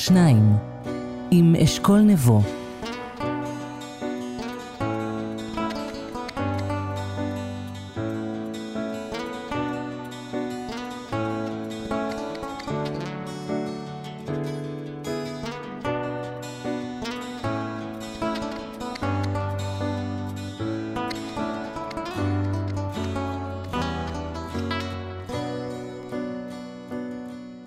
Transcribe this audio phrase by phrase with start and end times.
[0.00, 0.52] שניים,
[1.30, 2.40] עם אשכול נבו.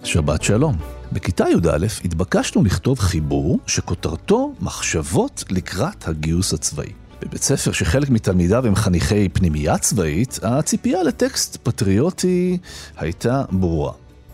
[0.04, 0.93] שבת שלום.
[1.24, 6.92] בכיתה י"א התבקשנו לכתוב חיבור שכותרתו מחשבות לקראת הגיוס הצבאי.
[7.22, 12.58] בבית ספר שחלק מתלמידיו הם חניכי פנימייה צבאית, הציפייה לטקסט פטריוטי
[12.98, 13.92] הייתה ברורה.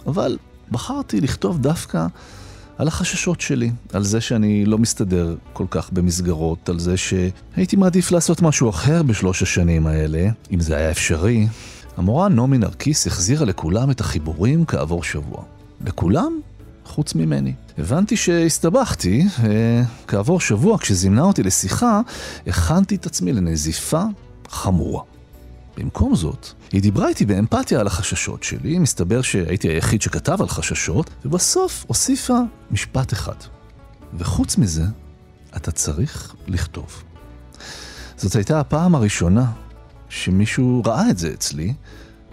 [0.07, 0.37] אבל
[0.71, 2.07] בחרתי לכתוב דווקא
[2.77, 8.11] על החששות שלי, על זה שאני לא מסתדר כל כך במסגרות, על זה שהייתי מעדיף
[8.11, 11.47] לעשות משהו אחר בשלוש השנים האלה, אם זה היה אפשרי.
[11.97, 15.43] המורה נעמי נרקיס החזירה לכולם את החיבורים כעבור שבוע.
[15.85, 16.39] לכולם?
[16.89, 17.53] חוץ ממני.
[17.77, 22.01] הבנתי שהסתבכתי, וכעבור שבוע כשזימנה אותי לשיחה,
[22.47, 24.03] הכנתי את עצמי לנזיפה
[24.49, 25.03] חמורה.
[25.77, 31.09] במקום זאת, היא דיברה איתי באמפתיה על החששות שלי, מסתבר שהייתי היחיד שכתב על חששות,
[31.25, 32.39] ובסוף הוסיפה
[32.71, 33.35] משפט אחד.
[34.13, 34.85] וחוץ מזה,
[35.57, 37.03] אתה צריך לכתוב.
[38.17, 39.51] זאת הייתה הפעם הראשונה
[40.09, 41.73] שמישהו ראה את זה אצלי,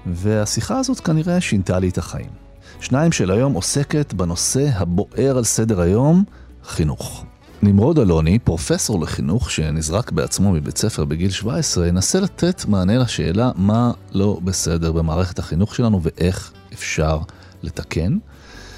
[0.06, 2.45] והשיחה הזאת כנראה שינתה לי את החיים.
[2.80, 6.24] שניים של היום עוסקת בנושא הבוער על סדר היום,
[6.64, 7.24] חינוך.
[7.62, 13.90] נמרוד אלוני, פרופסור לחינוך שנזרק בעצמו מבית ספר בגיל 17, ינסה לתת מענה לשאלה מה
[14.12, 17.18] לא בסדר במערכת החינוך שלנו ואיך אפשר
[17.62, 18.18] לתקן.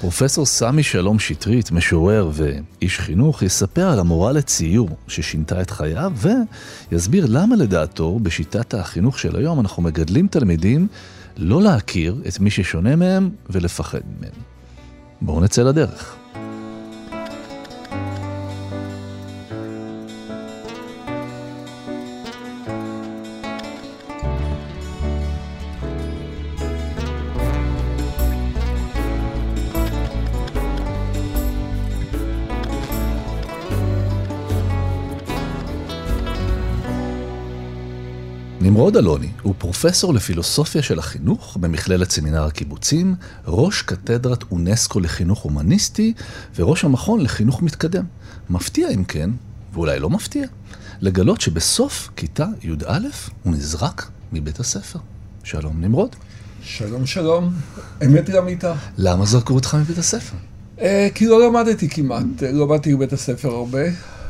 [0.01, 6.13] פרופסור סמי שלום שטרית, משורר ואיש חינוך, יספר על המורה לציור ששינתה את חייו
[6.91, 10.87] ויסביר למה לדעתו בשיטת החינוך של היום אנחנו מגדלים תלמידים
[11.41, 14.31] לא להכיר את מי ששונה מהם ולפחד מהם.
[15.21, 16.18] בואו נצא לדרך.
[38.79, 43.15] נמרוד אלוני הוא פרופסור לפילוסופיה של החינוך במכללת סמינר הקיבוצים,
[43.47, 46.13] ראש קתדרת אונסקו לחינוך הומניסטי
[46.55, 48.03] וראש המכון לחינוך מתקדם.
[48.49, 49.29] מפתיע אם כן,
[49.73, 50.47] ואולי לא מפתיע,
[51.01, 52.99] לגלות שבסוף כיתה י"א
[53.43, 54.99] הוא נזרק מבית הספר.
[55.43, 56.15] שלום נמרוד.
[56.63, 57.53] שלום שלום,
[58.05, 58.73] אמת גם איתה.
[58.97, 60.35] למה זרקו אותך מבית הספר?
[60.81, 63.83] אה, כי לא למדתי כמעט, לא באתי לבית הספר הרבה.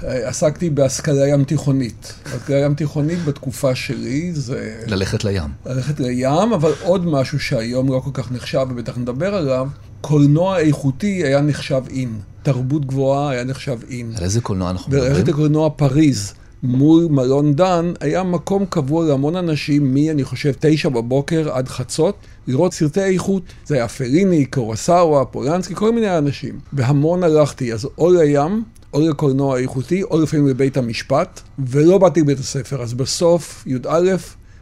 [0.03, 2.13] עסקתי בהשכלה ים תיכונית.
[2.25, 4.75] השכלה ים תיכונית בתקופה שלי זה...
[4.87, 5.49] ללכת לים.
[5.65, 9.67] ללכת לים, אבל עוד משהו שהיום לא כל כך נחשב, ובטח נדבר עליו,
[10.01, 12.19] קולנוע איכותי היה נחשב אין.
[12.43, 14.11] תרבות גבוהה היה נחשב אין.
[14.17, 15.11] על איזה קולנוע אנחנו מדברים?
[15.11, 16.33] ללכת לקולנוע פריז.
[16.63, 22.15] מול מלון דן, היה מקום קבוע להמון אנשים, מ, אני חושב, תשע בבוקר עד חצות,
[22.47, 23.43] לראות סרטי איכות.
[23.65, 26.59] זה היה פליני, קורסאווה, פולנסקי, כל מיני אנשים.
[26.73, 28.63] והמון הלכתי, אז או לים,
[28.93, 32.81] או לקולנוע איכותי, או לפעמים לבית המשפט, ולא באתי לבית הספר.
[32.81, 34.15] אז בסוף, י"א,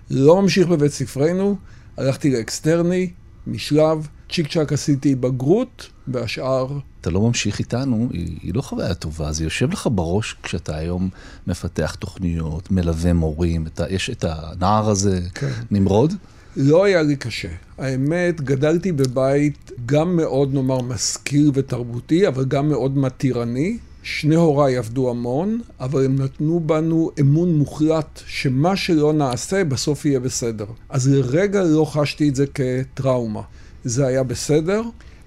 [0.10, 1.56] לא ממשיך בבית ספרנו,
[1.98, 3.10] הלכתי לאקסטרני,
[3.48, 6.80] משלב, צ'יק צ'אק עשיתי בגרות, והשאר...
[7.02, 11.10] אתה לא ממשיך איתנו, היא, היא לא חוויה טובה, זה יושב לך בראש כשאתה היום
[11.48, 15.52] מפתח תוכניות, מלווה מורים, אתה, יש את הנער הזה, כן.
[15.72, 16.14] נמרוד?
[16.58, 17.48] לא היה לי קשה.
[17.78, 23.78] האמת, גדלתי בבית גם מאוד, נאמר, משכיל ותרבותי, אבל גם מאוד מתירני.
[24.10, 30.20] שני הוריי עבדו המון, אבל הם נתנו בנו אמון מוחלט שמה שלא נעשה בסוף יהיה
[30.20, 30.66] בסדר.
[30.90, 33.42] אז לרגע לא חשתי את זה כטראומה.
[33.84, 34.82] זה היה בסדר,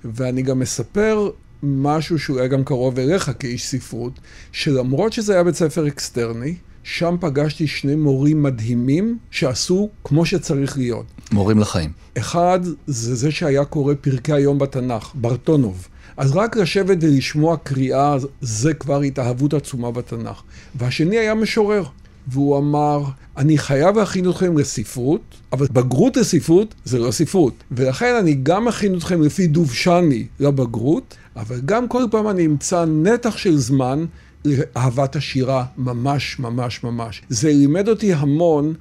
[0.05, 1.31] ואני גם מספר
[1.63, 4.21] משהו היה גם קרוב אליך כאיש ספרות,
[4.53, 11.07] שלמרות שזה היה בית ספר אקסטרני, שם פגשתי שני מורים מדהימים שעשו כמו שצריך להיות.
[11.33, 11.93] מורים לחיים.
[12.19, 15.89] אחד, זה זה שהיה קורא פרקי היום בתנ"ך, ברטונוב.
[16.21, 20.43] אז רק לשבת ולשמוע קריאה, זה כבר התאהבות עצומה בתנ"ך.
[20.75, 21.85] והשני היה משורר,
[22.29, 23.03] והוא אמר,
[23.37, 25.21] אני חייב להכין אתכם לספרות,
[25.53, 27.55] אבל בגרות לספרות זה לא ספרות.
[27.73, 33.37] ולכן אני גם מכין אתכם לפי דובשני לבגרות, אבל גם כל פעם אני אמצא נתח
[33.37, 34.05] של זמן
[34.45, 37.23] לאהבת השירה, ממש ממש ממש.
[37.29, 38.75] זה לימד אותי המון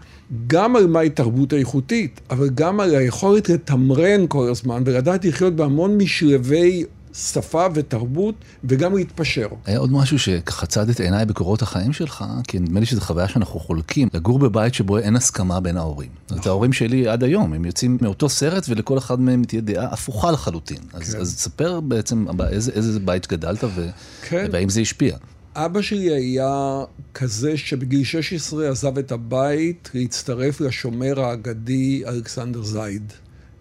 [0.48, 5.98] גם על מהי תרבות איכותית, אבל גם על היכולת לתמרן כל הזמן ולדעת לחיות בהמון
[5.98, 9.48] משלבי שפה ותרבות, וגם להתפשר.
[9.66, 13.28] היה עוד משהו שככה צד את עיניי בקורות החיים שלך, כי נדמה לי שזו חוויה
[13.28, 16.10] שאנחנו חולקים, לגור בבית שבו אין הסכמה בין ההורים.
[16.28, 20.32] זאת ההורים שלי עד היום, הם יוצאים מאותו סרט ולכל אחד מהם תהיה דעה הפוכה
[20.32, 20.78] לחלוטין.
[20.94, 21.20] אז, כן.
[21.20, 23.90] אז תספר בעצם באיזה איזה בית גדלת ו...
[24.22, 24.48] כן.
[24.52, 25.18] והאם זה השפיע.
[25.56, 26.84] אבא שלי היה
[27.14, 33.14] כזה שבגיל 16 עזב את הבית להצטרף לשומר האגדי אלכסנדר זייד.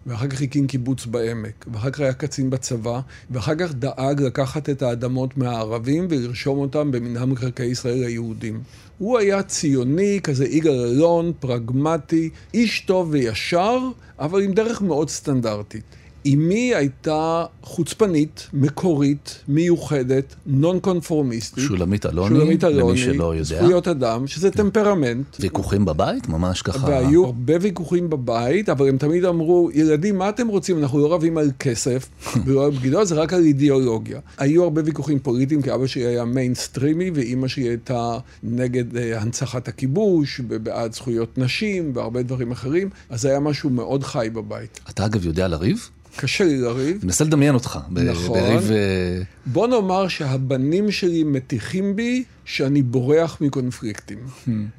[0.08, 3.00] ואחר כך הקים קיבוץ בעמק, ואחר כך היה קצין בצבא,
[3.30, 8.60] ואחר כך דאג לקחת את האדמות מהערבים ולרשום אותם במנהל מקרקעי ישראל ליהודים.
[8.98, 13.78] הוא היה ציוני, כזה יגאל אלון, פרגמטי, איש טוב וישר,
[14.18, 15.84] אבל עם דרך מאוד סטנדרטית.
[16.26, 21.64] אמי הייתה חוצפנית, מקורית, מיוחדת, נון קונפורמיסטית.
[21.64, 23.42] שולמית אלוני, שולמית אלוני, למי שלא יודע.
[23.42, 25.26] זכויות אדם, שזה טמפרמנט.
[25.40, 26.28] ויכוחים בבית?
[26.28, 26.86] ממש ככה.
[26.86, 30.78] והיו הרבה ויכוחים בבית, אבל הם תמיד אמרו, ילדים, מה אתם רוצים?
[30.78, 32.08] אנחנו לא רבים על כסף,
[32.44, 34.20] ולא על בגידות, זה רק על אידיאולוגיה.
[34.38, 39.68] היו הרבה ויכוחים פוליטיים, כי אבא שלי היה מיינסטרימי, ואימא שלי הייתה נגד אה, הנצחת
[39.68, 44.80] הכיבוש, ובעד זכויות נשים, והרבה דברים אחרים, אז היה משהו מאוד חי בבית.
[44.90, 45.88] אתה אגב יודע לריב?
[46.16, 47.04] קשה לי לריב.
[47.04, 47.78] מנסה לדמיין אותך.
[47.92, 48.40] ב- נכון.
[48.40, 48.70] בריב...
[48.70, 54.18] אה, בוא נאמר שהבנים שלי מטיחים בי שאני בורח מקונפליקטים.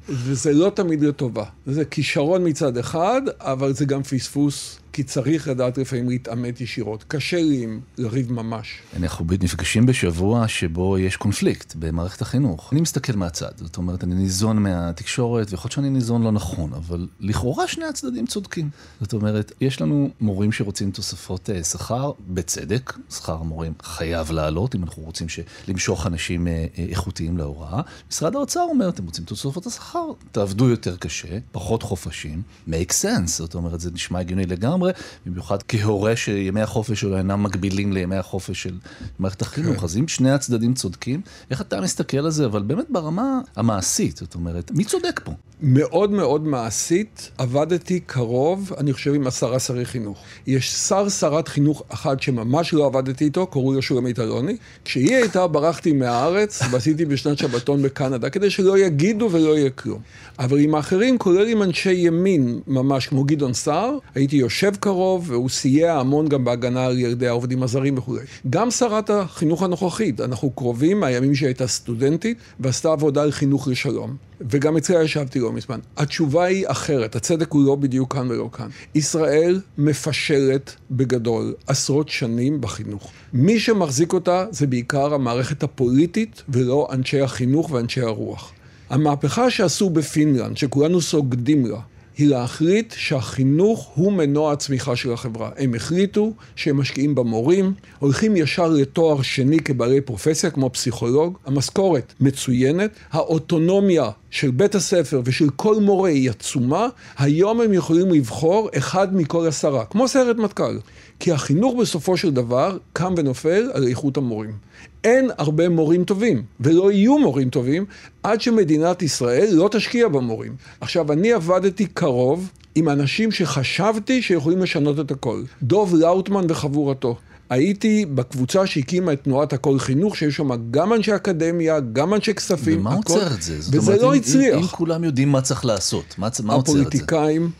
[0.08, 1.44] וזה לא תמיד לטובה.
[1.66, 7.04] זה כישרון מצד אחד, אבל זה גם פספוס, כי צריך לדעת לפעמים להתעמת ישירות.
[7.08, 8.78] קשה לי עם לריב ממש.
[8.96, 12.72] אנחנו נפגשים בשבוע שבו יש קונפליקט במערכת החינוך.
[12.72, 17.08] אני מסתכל מהצד, זאת אומרת, אני ניזון מהתקשורת, ויכול להיות שאני ניזון לא נכון, אבל
[17.20, 18.70] לכאורה שני הצדדים צודקים.
[19.00, 24.82] זאת אומרת, יש לנו מורים שרוצים תוספות אה, שכר, בצדק, שכר המורים חייב לעלות, אם
[24.82, 25.26] אנחנו רוצים
[25.68, 27.80] למשוך אנשים אה, אה, איכותיים להוראה.
[28.10, 33.54] משרד האוצר אומר, אתם רוצים תוספות השכר, תעבדו יותר קשה, פחות חופשים, make sense, זאת
[33.54, 34.79] אומרת, זה נשמע הגיוני לגמרי,
[35.26, 38.74] במיוחד כהורה שימי החופש שלו אינם מקבילים לימי החופש של
[39.18, 39.84] מערכת החינוך.
[39.84, 44.34] אז אם שני הצדדים צודקים, איך אתה מסתכל על זה, אבל באמת ברמה המעשית, זאת
[44.34, 45.32] אומרת, מי צודק פה?
[45.62, 50.18] מאוד מאוד מעשית, עבדתי קרוב, אני חושב, עם עשרה שרי חינוך.
[50.46, 54.56] יש שר, שרת חינוך אחת שממש לא עבדתי איתו, קראו לו שולמית אלוני.
[54.84, 60.00] כשהיא הייתה, ברחתי מהארץ ועשיתי בשנת שבתון בקנדה, כדי שלא יגידו ולא יהיה כלום.
[60.38, 65.48] אבל עם האחרים, כולל עם אנשי ימין, ממש כמו גדעון סער, הייתי יושב קרוב, והוא
[65.48, 68.22] סייע המון גם בהגנה על ילדי העובדים הזרים וכולי.
[68.50, 74.16] גם שרת החינוך הנוכחית, אנחנו קרובים מהימים שהיא הייתה סטודנטית, ועשתה עבודה על חינוך לשלום.
[74.50, 75.78] וגם אצלה ישבתי לא מזמן.
[75.96, 78.68] התשובה היא אחרת, הצדק הוא לא בדיוק כאן ולא כאן.
[78.94, 83.10] ישראל מפשלת בגדול עשרות שנים בחינוך.
[83.32, 88.52] מי שמחזיק אותה זה בעיקר המערכת הפוליטית ולא אנשי החינוך ואנשי הרוח.
[88.90, 91.78] המהפכה שעשו בפינלנד, שכולנו סוגדים לה,
[92.20, 95.50] היא להחליט שהחינוך הוא מנוע הצמיחה של החברה.
[95.58, 102.90] הם החליטו שהם משקיעים במורים, הולכים ישר לתואר שני כבעלי פרופסיה, כמו פסיכולוג, המשכורת מצוינת,
[103.12, 106.86] האוטונומיה של בית הספר ושל כל מורה היא עצומה,
[107.18, 110.78] היום הם יכולים לבחור אחד מכל עשרה, כמו סיירת מטכ"ל.
[111.20, 114.69] כי החינוך בסופו של דבר קם ונופל על איכות המורים.
[115.04, 117.84] אין הרבה מורים טובים, ולא יהיו מורים טובים,
[118.22, 120.56] עד שמדינת ישראל לא תשקיע במורים.
[120.80, 125.42] עכשיו, אני עבדתי קרוב עם אנשים שחשבתי שיכולים לשנות את הכל.
[125.62, 127.16] דוב לאוטמן וחבורתו.
[127.50, 132.80] הייתי בקבוצה שהקימה את תנועת הכל חינוך, שיש שם גם אנשי אקדמיה, גם אנשי כספים.
[132.80, 133.60] ומה הכל, עוצר את זה?
[133.60, 134.54] זאת וזה אומרת, לא אם- הצליח.
[134.56, 136.82] אם, אם כולם יודעים מה צריך לעשות, מה, מה עוצר את זה?
[136.82, 137.50] הפוליטיקאים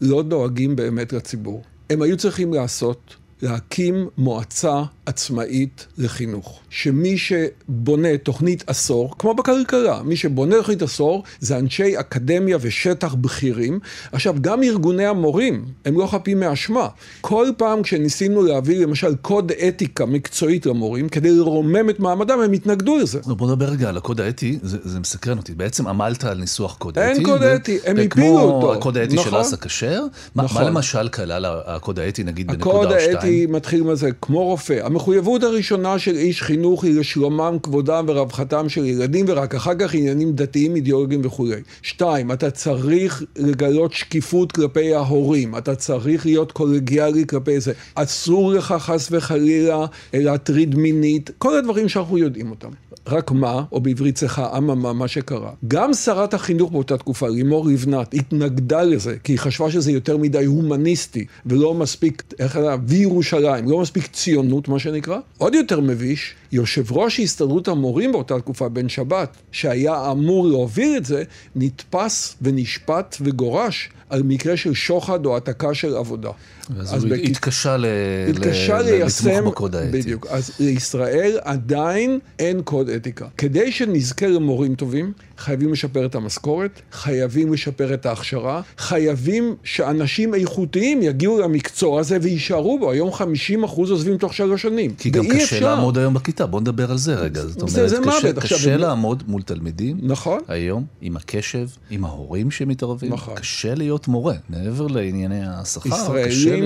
[0.00, 1.62] לא דואגים באמת לציבור.
[1.90, 6.60] הם היו צריכים לעשות, להקים מועצה עצמאית לחינוך.
[6.70, 13.80] שמי שבונה תוכנית עשור, כמו בכלכלה, מי שבונה תוכנית עשור זה אנשי אקדמיה ושטח בכירים.
[14.12, 16.88] עכשיו, גם ארגוני המורים, הם לא חפים מאשמה.
[17.20, 22.96] כל פעם כשניסינו להביא למשל קוד אתיקה מקצועית למורים, כדי לרומם את מעמדם, הם התנגדו
[22.96, 23.20] לזה.
[23.26, 25.54] לא, בוא נדבר רגע על הקוד האתי, זה, זה מסקרן אותי.
[25.54, 27.22] בעצם עמלת על ניסוח קוד אין האתי.
[27.24, 28.74] קוד ו- אתי, הם הפילו אותו.
[28.74, 29.40] הקוד האתי של נכון.
[29.40, 30.02] אסא כשר,
[30.34, 30.62] מה, נכון.
[30.62, 33.16] מה למשל כלל הקוד האתי, נגיד בנקודה הקוד או שתיים?
[33.16, 34.80] האתי מתחיל מזה, כמו רופא.
[34.98, 40.32] המחויבות הראשונה של איש חינוך היא לשלומם, כבודם ורווחתם של ילדים, ורק אחר כך עניינים
[40.32, 41.60] דתיים, אידיאולוגיים וכולי.
[41.82, 47.72] שתיים, אתה צריך לגלות שקיפות כלפי ההורים, אתה צריך להיות קולגיאלי כלפי זה.
[47.94, 52.70] אסור לך חס וחלילה להטריד מינית, כל הדברים שאנחנו יודעים אותם.
[53.08, 55.50] רק מה, או בעברית צחה, אממה, מה שקרה.
[55.68, 60.44] גם שרת החינוך באותה תקופה, לימור לבנת, התנגדה לזה, כי היא חשבה שזה יותר מדי
[60.44, 65.18] הומניסטי, ולא מספיק, איך היה, וירושלים, לא מספיק ציונות, מה שנקרא.
[65.38, 71.04] עוד יותר מביש, יושב ראש הסתדרות המורים באותה תקופה, בן שבת, שהיה אמור להוביל את
[71.04, 71.22] זה,
[71.56, 76.30] נתפס ונשפט וגורש על מקרה של שוחד או העתקה של עבודה.
[76.78, 77.18] אז הוא בכ...
[77.24, 77.86] התקשה, ל...
[78.30, 78.84] התקשה ל...
[78.84, 79.98] ליישם, לתמוך בקוד האתי.
[79.98, 80.26] בדיוק.
[80.30, 83.26] אז לישראל עדיין אין קוד אתיקה.
[83.38, 91.02] כדי שנזכה למורים טובים, חייבים לשפר את המשכורת, חייבים לשפר את ההכשרה, חייבים שאנשים איכותיים
[91.02, 92.90] יגיעו למקצוע הזה ויישארו בו.
[92.90, 94.94] היום 50 אחוז עוזבים תוך שלוש שנים.
[94.98, 95.74] כי גם קשה אפשר.
[95.74, 97.46] לעמוד היום בכיתה, בוא נדבר על זה רגע.
[97.46, 98.38] זאת אומרת, זה, זה קשה, מוות.
[98.38, 99.98] קשה עכשיו, לעמוד מול תלמידים.
[100.02, 100.40] נכון.
[100.48, 103.12] היום, עם הקשב, עם ההורים שמתערבים.
[103.12, 103.34] נכון.
[103.34, 106.57] קשה להיות מורה, מעבר לענייני השכר, קשה.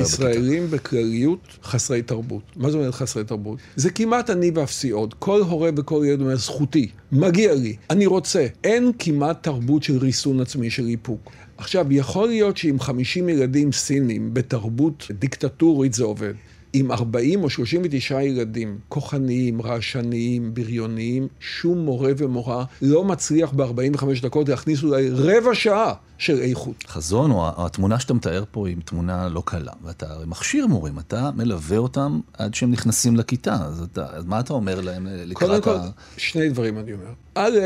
[0.00, 2.42] ישראלים בכלליות חסרי תרבות.
[2.56, 3.58] מה זאת אומרת חסרי תרבות?
[3.76, 5.14] זה כמעט אני ואפסי עוד.
[5.18, 8.46] כל הורה וכל ילד אומר, זכותי, מגיע לי, אני רוצה.
[8.64, 11.30] אין כמעט תרבות של ריסון עצמי, של איפוק.
[11.58, 16.34] עכשיו, יכול להיות שעם 50 ילדים סינים בתרבות דיקטטורית זה עובד.
[16.78, 24.48] עם 40 או 39 ילדים, כוחניים, רעשניים, בריוניים, שום מורה ומורה לא מצליח ב-45 דקות
[24.48, 26.84] להכניס אולי רבע שעה של איכות.
[26.88, 31.78] חזון, או התמונה שאתה מתאר פה היא תמונה לא קלה, ואתה מכשיר מורים, אתה מלווה
[31.78, 35.60] אותם עד שהם נכנסים לכיתה, אז, אתה, אז מה אתה אומר להם לקראת ה...
[35.60, 37.12] קודם כל, שני דברים אני אומר.
[37.34, 37.58] א',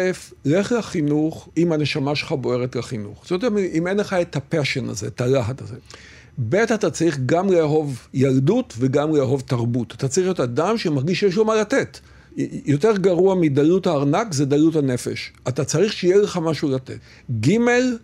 [0.44, 3.22] לך לחינוך אם הנשמה שלך בוערת לחינוך.
[3.26, 5.76] זאת אומרת, אם אין לך את הפשן הזה, את הלהט הזה.
[6.48, 9.94] ב', אתה צריך גם לאהוב ילדות וגם לאהוב תרבות.
[9.94, 11.98] אתה צריך להיות אדם שמרגיש שיש לו מה לתת.
[12.64, 15.32] יותר גרוע מדלות הארנק זה דלות הנפש.
[15.48, 16.98] אתה צריך שיהיה לך משהו לתת.
[17.40, 17.56] ג',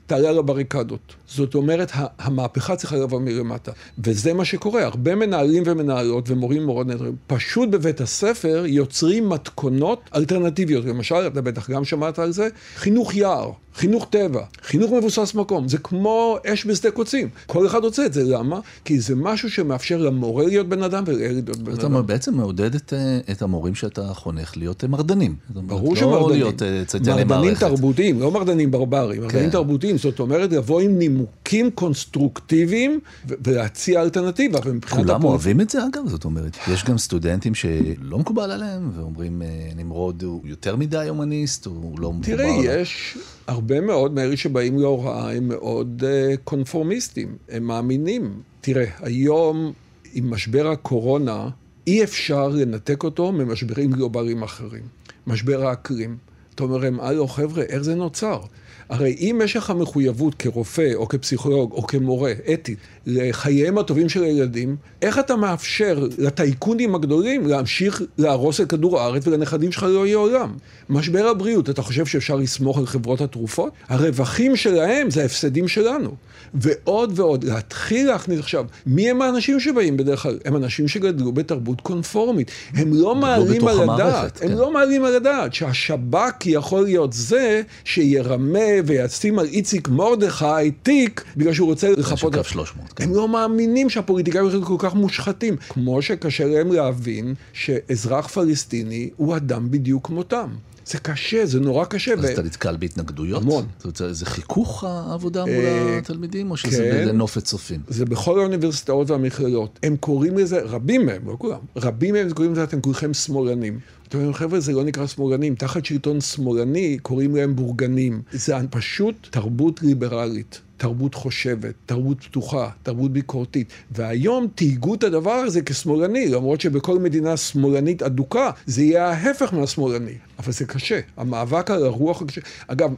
[0.06, 1.14] תעלה לבריקדות.
[1.26, 3.72] זאת אומרת, המהפכה צריכה לבוא מלמטה.
[4.04, 4.84] וזה מה שקורה.
[4.84, 10.84] הרבה מנהלים ומנהלות ומורים ומורות נהדרים, פשוט בבית הספר יוצרים מתכונות אלטרנטיביות.
[10.84, 13.50] למשל, אתה בטח גם שמעת על זה, חינוך יער.
[13.76, 17.28] חינוך טבע, חינוך מבוסס מקום, זה כמו אש בשדה קוצים.
[17.46, 18.60] כל אחד רוצה את זה, למה?
[18.84, 21.92] כי זה משהו שמאפשר למורה להיות בן אדם ולילד להיות בן אדם.
[21.92, 25.36] אתה בעצם מעודד את, אה, את המורים שאתה חונך להיות אה, מרדנים.
[25.50, 26.40] ברור לא שמרדנים.
[26.40, 29.50] להיות אה, צייתני מרדנים תרבותיים, לא מרדנים ברברים, מרדנים כן.
[29.50, 29.98] תרבותיים.
[29.98, 34.58] זאת אומרת, לבוא עם נימוקים קונסטרוקטיביים ולהציע אלטרנטיבה.
[34.90, 35.30] כולם הפול...
[35.30, 39.42] אוהבים את זה אגב, זאת אומרת, יש גם סטודנטים שלא מקובל עליהם, ואומרים,
[39.76, 42.36] נמרוד הוא יותר מדי הומניסט, הוא לא מחובר.
[42.36, 43.18] תראה, יש...
[43.46, 48.40] הרבה מאוד מאלה שבאים להוראה הם מאוד uh, קונפורמיסטים, הם מאמינים.
[48.60, 49.72] תראה, היום
[50.12, 51.48] עם משבר הקורונה,
[51.86, 54.82] אי אפשר לנתק אותו ממשברים גלובליים אחרים.
[55.26, 56.16] משבר האקלים.
[56.54, 58.40] אתה אומר להם, הלו חבר'ה, איך זה נוצר?
[58.88, 64.76] הרי אם יש לך מחויבות כרופא או כפסיכולוג או כמורה אתית לחייהם הטובים של הילדים,
[65.02, 70.54] איך אתה מאפשר לטייקונים הגדולים להמשיך להרוס את כדור הארץ ולנכדים שלך לא יהיה עולם?
[70.88, 73.72] משבר הבריאות, אתה חושב שאפשר לסמוך על חברות התרופות?
[73.88, 76.14] הרווחים שלהם זה ההפסדים שלנו.
[76.54, 80.38] ועוד ועוד, להתחיל להכניס עכשיו, מי הם האנשים שבאים בדרך כלל?
[80.44, 82.50] הם אנשים שגדלו בתרבות קונפורמית.
[82.74, 84.54] הם לא מעלים על הדעת, הם כן.
[84.54, 91.52] לא מעלים על הדעת שהשב"כ יכול להיות זה שירמה וישים על איציק מרדכי תיק בגלל
[91.52, 92.34] שהוא רוצה לחפות...
[92.34, 92.92] קו 300.
[92.92, 93.04] כן.
[93.04, 95.56] הם לא מאמינים שהפוליטיקאים הם כל כך מושחתים.
[95.68, 100.48] כמו שקשה להם להבין שאזרח פלסטיני הוא אדם בדיוק כמותם.
[100.86, 102.12] זה קשה, זה נורא קשה.
[102.12, 102.32] אז ו...
[102.32, 103.42] אתה נתקל בהתנגדויות?
[103.42, 103.66] המון.
[103.78, 107.80] זאת אומרת, זה חיכוך העבודה מול אה, התלמידים, או שזה כן, בנופת צופים?
[107.88, 109.78] זה בכל האוניברסיטאות והמכללות.
[109.82, 113.78] הם קוראים לזה, רבים מהם, לא כולם, רבים מהם קוראים לזה, אתם כולכם שמאלנים.
[114.08, 115.54] אתם אומרים, חבר'ה, זה לא נקרא שמאלנים.
[115.54, 118.22] תחת שלטון שמאלני קוראים להם בורגנים.
[118.32, 120.60] זה פשוט תרבות ליברלית.
[120.76, 123.72] תרבות חושבת, תרבות פתוחה, תרבות ביקורתית.
[123.90, 130.14] והיום תהיגו את הדבר הזה כשמאלני, למרות שבכל מדינה שמאלנית אדוקה זה יהיה ההפך מהשמאלני.
[130.38, 132.40] אבל זה קשה, המאבק על הרוח הקשה.
[132.66, 132.94] אגב,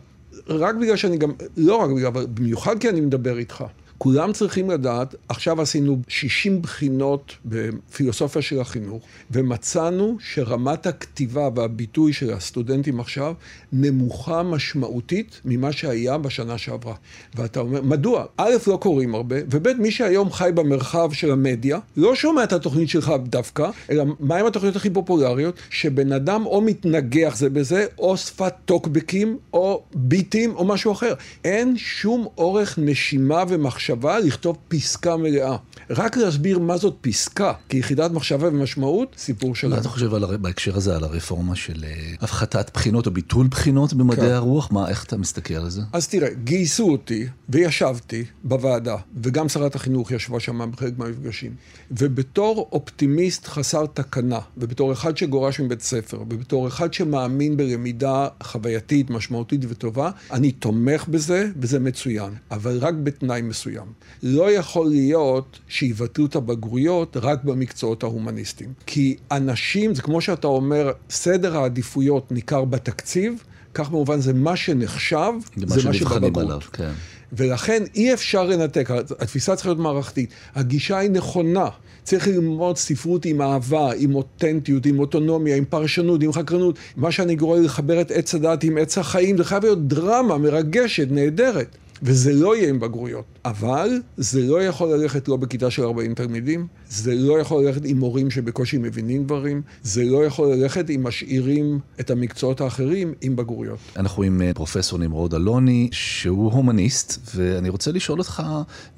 [0.49, 3.65] רק בגלל שאני גם, לא רק בגלל, אבל במיוחד כי אני מדבר איתך.
[3.99, 12.33] כולם צריכים לדעת, עכשיו עשינו 60 בחינות בפילוסופיה של החינוך, ומצאנו שרמת הכתיבה והביטוי של
[12.33, 13.35] הסטודנטים עכשיו
[13.73, 16.95] נמוכה משמעותית ממה שהיה בשנה שעברה.
[17.35, 18.25] ואתה אומר, מדוע?
[18.37, 22.89] א', לא קוראים הרבה, וב', מי שהיום חי במרחב של המדיה, לא שומע את התוכנית
[22.89, 28.55] שלך דווקא, אלא מהם התוכניות הכי פופולריות, שבן אדם או מתנגח זה בזה, או שפת
[28.65, 31.15] טוקבקים, או ביטים, או משהו אחר.
[31.45, 33.88] אין שום אורך נשימה ומחשבה.
[33.89, 35.57] מחשבה לכתוב פסקה מלאה.
[35.91, 39.71] רק להסביר מה זאת פסקה כיחידת מחשבה ומשמעות, סיפור שלם.
[39.71, 43.93] מה אתה חושב על, בהקשר הזה על הרפורמה של אה, הפחתת בחינות או ביטול בחינות
[43.93, 44.35] במדעי כן.
[44.35, 44.73] הרוח?
[44.73, 45.83] מה, איך אתה מסתכל על זה?
[45.93, 51.55] אז תראה, גייסו אותי וישבתי בוועדה, וגם שרת החינוך ישבה שם בחלק מהמפגשים.
[51.91, 59.61] ובתור אופטימיסט חסר תקנה, ובתור אחד שגורש מבית ספר, ובתור אחד שמאמין בלמידה חווייתית, משמעותית
[59.69, 62.33] וטובה, אני תומך בזה, וזה מצוין.
[62.51, 63.78] אבל רק בתנאי מסוים.
[63.81, 63.93] מסוים.
[64.23, 68.73] לא יכול להיות שיבטלו את הבגרויות רק במקצועות ההומניסטיים.
[68.87, 73.43] כי אנשים, זה כמו שאתה אומר, סדר העדיפויות ניכר בתקציב,
[73.75, 76.65] כך במובן זה מה שנחשב, זה מה שבבגרות.
[76.65, 76.91] כן.
[77.33, 80.31] ולכן אי אפשר לנתק, התפיסה צריכה להיות מערכתית.
[80.55, 81.69] הגישה היא נכונה.
[82.03, 86.79] צריך ללמוד ספרות עם אהבה, עם אותנטיות, עם אוטונומיה, עם פרשנות, עם חקרנות.
[86.97, 91.07] מה שאני קורא לחבר את עץ הדת עם עץ החיים, זה חייב להיות דרמה מרגשת,
[91.11, 91.77] נהדרת.
[92.03, 93.25] וזה לא יהיה עם בגרויות.
[93.45, 97.99] אבל זה לא יכול ללכת לא בכיתה של 40 תלמידים, זה לא יכול ללכת עם
[97.99, 103.79] מורים שבקושי מבינים דברים, זה לא יכול ללכת אם משאירים את המקצועות האחרים עם בגרויות.
[103.97, 108.43] אנחנו עם אה, פרופסור נמרוד אלוני, שהוא הומניסט, ואני רוצה לשאול אותך,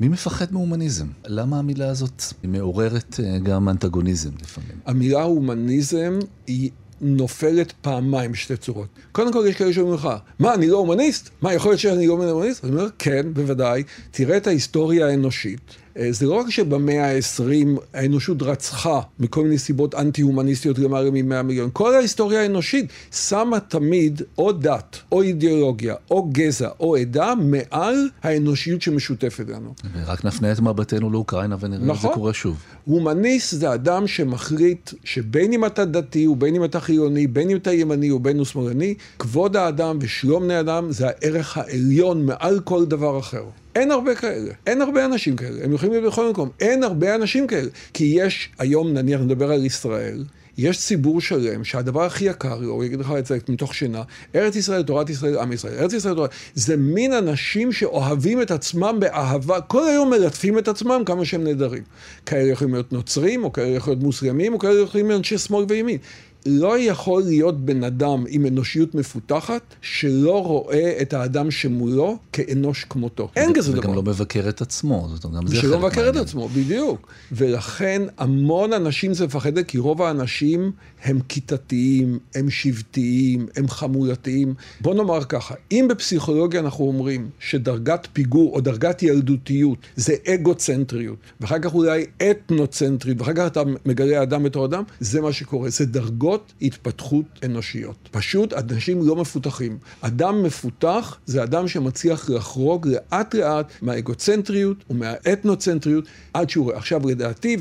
[0.01, 1.07] מי מפחד מהומניזם?
[1.27, 4.79] למה המילה הזאת מעוררת אה, גם אנטגוניזם לפעמים?
[4.87, 6.71] המילה הומניזם היא...
[7.01, 8.89] נופלת פעמיים בשתי צורות.
[9.13, 11.31] קודם כל יש כאלה שאומרים לך, מה, אני לא הומניסט?
[11.43, 12.65] מה, יכול להיות שאני לא הומניסט?
[12.65, 13.83] אני אומר, כן, בוודאי.
[14.11, 15.61] תראה את ההיסטוריה האנושית.
[15.99, 21.71] אה, זה לא רק שבמאה ה-20 האנושות רצחה מכל מיני סיבות אנטי-הומניסטיות למעלה מ-100 מיליון.
[21.73, 28.83] כל ההיסטוריה האנושית שמה תמיד או דת, או אידיאולוגיה, או גזע, או עדה, מעל האנושיות
[28.83, 29.75] שמשותפת לנו.
[29.95, 31.97] ורק נפנה את מבטנו לאוקראינה ונראה נכון.
[31.97, 32.57] את זה קורה שוב.
[32.85, 37.73] הומניסט זה אדם שמחליט שבין אם אתה דתי ובין אם אתה חילוני, בין אם אתה
[37.73, 43.19] ימני ובין אם שמאלני, כבוד האדם ושלום בני אדם זה הערך העליון מעל כל דבר
[43.19, 43.45] אחר.
[43.75, 47.47] אין הרבה כאלה, אין הרבה אנשים כאלה, הם יכולים להיות בכל מקום, אין הרבה אנשים
[47.47, 50.25] כאלה, כי יש, היום נניח נדבר על ישראל,
[50.59, 54.03] יש ציבור שלם שהדבר הכי יקר לו, הוא יגיד לך את זה מתוך שינה,
[54.35, 58.97] ארץ ישראל, תורת ישראל, עם ישראל, ארץ ישראל, תורת, זה מין אנשים שאוהבים את עצמם
[59.01, 61.83] באהבה, כל היום מלטפים את עצמם כמה שהם נהדרים.
[62.27, 65.65] כאלה יכולים להיות נוצרים, או כאלה יכולים להיות מוסלמים, או כאלה יכולים להיות אנשי שמאל
[65.69, 65.99] וימין.
[66.47, 73.29] לא יכול להיות בן אדם עם אנושיות מפותחת שלא רואה את האדם שמולו כאנוש כמותו.
[73.37, 73.81] אין כזה דבר.
[73.81, 75.09] וגם לא מבקר את עצמו.
[75.15, 77.13] זאת אומרת, גם זה שלא מבקר את עצמו, בדיוק.
[77.33, 84.55] ולכן המון אנשים זה מפחד, כי רוב האנשים הם כיתתיים, הם שבטיים, הם חמולתיים.
[84.81, 91.59] בוא נאמר ככה, אם בפסיכולוגיה אנחנו אומרים שדרגת פיגור או דרגת ילדותיות זה אגוצנטריות, ואחר
[91.59, 95.71] כך אולי אתנוצנטרית, ואחר כך אתה מגלה אדם בתור אדם, זה מה שקורה.
[95.71, 96.53] זה דרגות.
[96.63, 98.09] התפתחות אנושיות.
[98.11, 99.79] פשוט אנשים לא מפותחים.
[100.01, 106.05] אדם מפותח זה אדם שמצליח לחרוג לאט לאט מהאגוצנטריות ומהאתנוצנטריות
[106.35, 106.73] עד שהוא.
[106.73, 107.57] עכשיו לדעתי,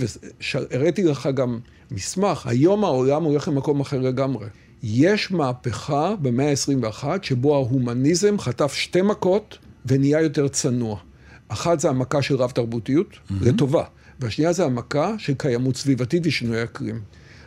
[0.53, 1.60] והראיתי לך גם
[1.91, 4.46] מסמך, היום העולם הולך למקום אחר לגמרי.
[4.84, 10.99] יש מהפכה במאה ה-21 שבו ההומניזם חטף שתי מכות ונהיה יותר צנוע.
[11.47, 13.34] אחת זה המכה של רב תרבותיות, mm-hmm.
[13.41, 13.84] לטובה,
[14.19, 17.02] והשנייה זה המכה של קיימות סביבתית ושינוי אקלים.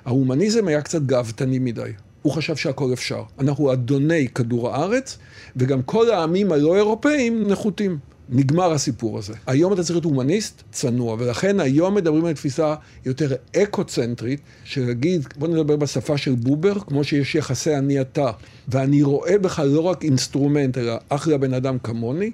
[0.04, 1.90] ההומניזם היה קצת גאוותני מדי.
[2.22, 3.22] הוא חשב שהכל אפשר.
[3.38, 5.18] אנחנו אדוני כדור הארץ,
[5.56, 7.98] וגם כל העמים הלא אירופאים נחותים.
[8.28, 9.34] נגמר הסיפור הזה.
[9.46, 15.48] היום אתה צריך להיות הומניסט צנוע, ולכן היום מדברים על תפיסה יותר אקו-צנטרית, שלהגיד, בוא
[15.48, 18.30] נדבר בשפה של בובר, כמו שיש יחסי אני-אתה,
[18.68, 22.30] ואני רואה בך לא רק אינסטרומנט, אלא אחלה בן אדם כמוני,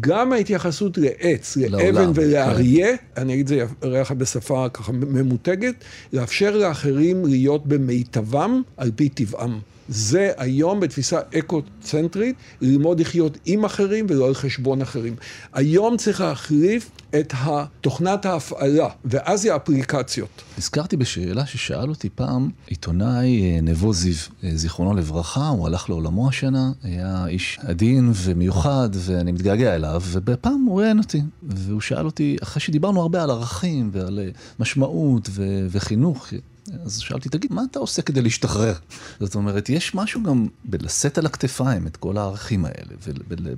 [0.00, 3.22] גם ההתייחסות לעץ, לאבן ולאריה, כן.
[3.22, 5.74] אני אגיד את זה לך בשפה ככה ממותגת,
[6.12, 9.58] לאפשר לאחרים להיות במיטבם על פי טבעם.
[9.88, 15.16] זה היום בתפיסה אקו-צנטרית, ללמוד לחיות עם אחרים ולא על חשבון אחרים.
[15.52, 17.34] היום צריך להחליף את
[17.80, 20.28] תוכנת ההפעלה, ואז זה האפליקציות.
[20.58, 26.28] הזכרתי בשאלה ששאל אותי פעם עיתונאי אה, נבו זיו, אה, זיכרונו לברכה, הוא הלך לעולמו
[26.28, 32.36] השנה, היה איש עדין ומיוחד, ואני מתגעגע אליו, ובפעם הוא ראיין אותי, והוא שאל אותי,
[32.42, 36.26] אחרי שדיברנו הרבה על ערכים ועל אה, משמעות ו- וחינוך,
[36.84, 38.74] אז שאלתי, תגיד, מה אתה עושה כדי להשתחרר?
[39.20, 42.94] זאת אומרת, יש משהו גם בלשאת על הכתפיים את כל הערכים האלה,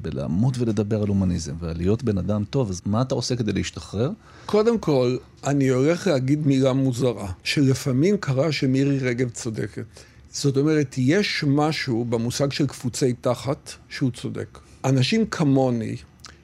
[0.02, 4.10] ולעמוד ולדבר על הומניזם, ולהיות בן אדם טוב, אז מה אתה עושה כדי להשתחרר?
[4.46, 9.84] קודם כל, אני הולך להגיד מילה מוזרה, שלפעמים קרה שמירי רגב צודקת.
[10.32, 14.58] זאת אומרת, יש משהו במושג של קפוצי תחת שהוא צודק.
[14.84, 15.96] אנשים כמוני,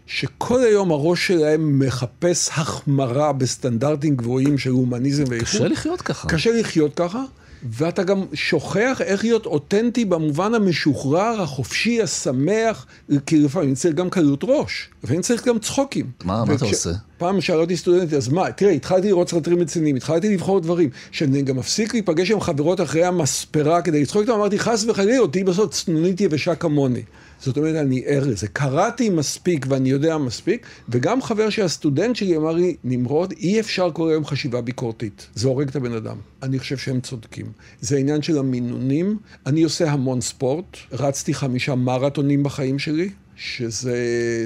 [0.07, 5.49] שכל היום הראש שלהם מחפש החמרה בסטנדרטים גבוהים של הומניזם ואיכות.
[5.49, 6.29] קשה לחיות ככה.
[6.29, 7.25] קשה לחיות ככה,
[7.71, 12.87] ואתה גם שוכח איך להיות אותנטי במובן המשוחרר, החופשי, השמח,
[13.27, 16.07] כי לפעמים צריך גם קלות ראש, לפעמים צריך גם צחוקים.
[16.25, 16.51] מה, וכש...
[16.51, 16.91] מה אתה עושה?
[17.19, 21.43] פעם שאלה אותי סטודנטית, אז מה, תראה, התחלתי לראות סרטים רציניים, התחלתי לבחור דברים, שאני
[21.43, 25.71] גם מפסיק להיפגש עם חברות אחרי המספרה כדי לצחוק איתם, אמרתי, חס וחלילה, אותי בסוף
[25.71, 27.03] צנונית יבשה כמוני.
[27.41, 28.49] זאת אומרת, אני ער לזה.
[28.49, 34.11] קראתי מספיק ואני יודע מספיק, וגם חבר שהסטודנט שלי אמר לי, נמרוד, אי אפשר כל
[34.11, 35.27] היום חשיבה ביקורתית.
[35.35, 36.17] זה הורג את הבן אדם.
[36.43, 37.47] אני חושב שהם צודקים.
[37.81, 39.19] זה העניין של המינונים.
[39.47, 43.11] אני עושה המון ספורט, רצתי חמישה מרתונים בחיים שלי.
[43.37, 43.97] שזה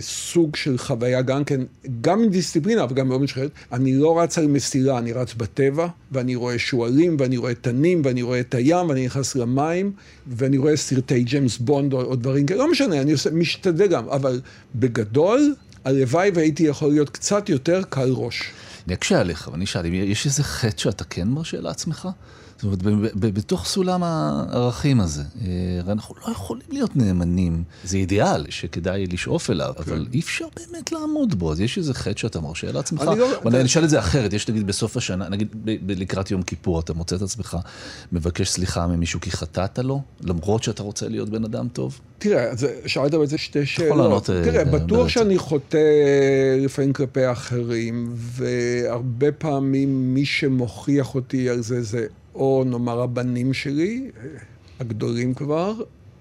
[0.01, 1.61] סוג של חוויה גם כן,
[2.01, 3.51] גם עם דיסציפלינה, אבל גם מאוד משחררת.
[3.73, 8.23] אני לא רץ על מסילה, אני רץ בטבע, ואני רואה שועלים, ואני רואה תנים, ואני
[8.23, 9.93] רואה את הים, ואני נכנס למים,
[10.27, 14.09] ואני רואה סרטי ג'יימס בונד או, או דברים כאלה, לא משנה, אני עושה, משתדל גם,
[14.09, 14.41] אבל
[14.75, 18.43] בגדול, הלוואי והייתי יכול להיות קצת יותר קל ראש.
[18.87, 22.09] אני אקשה עליך, ואני אשאל, יש איזה חטא שאתה כן מרשה לעצמך?
[22.63, 27.63] זאת אומרת, בתוך סולם הערכים הזה, אה, אנחנו לא יכולים להיות נאמנים.
[27.85, 29.83] זה אידיאל שכדאי לשאוף אליו, כן.
[29.83, 31.53] אבל אי אפשר באמת לעמוד בו.
[31.53, 33.03] אז יש איזה חטא שאתה מרשה לעצמך?
[33.03, 33.29] אני לא...
[33.47, 35.49] אני אשאל את זה אחרת, יש נגיד בסוף השנה, נגיד
[35.89, 37.57] לקראת יום כיפור, אתה מוצא את עצמך
[38.13, 42.01] מבקש סליחה ממישהו כי חטאת לו, למרות שאתה רוצה להיות בן אדם טוב?
[42.19, 42.51] תראה,
[42.87, 44.31] שאלת בזה שתי שאלות.
[44.31, 45.79] אה, תראה, בטוח שאני חוטא
[46.59, 54.11] לפעמים כלפי אחרים, והרבה פעמים מי שמוכיח אותי על זה זה או נאמר הבנים שלי,
[54.81, 55.75] הגדולים כבר,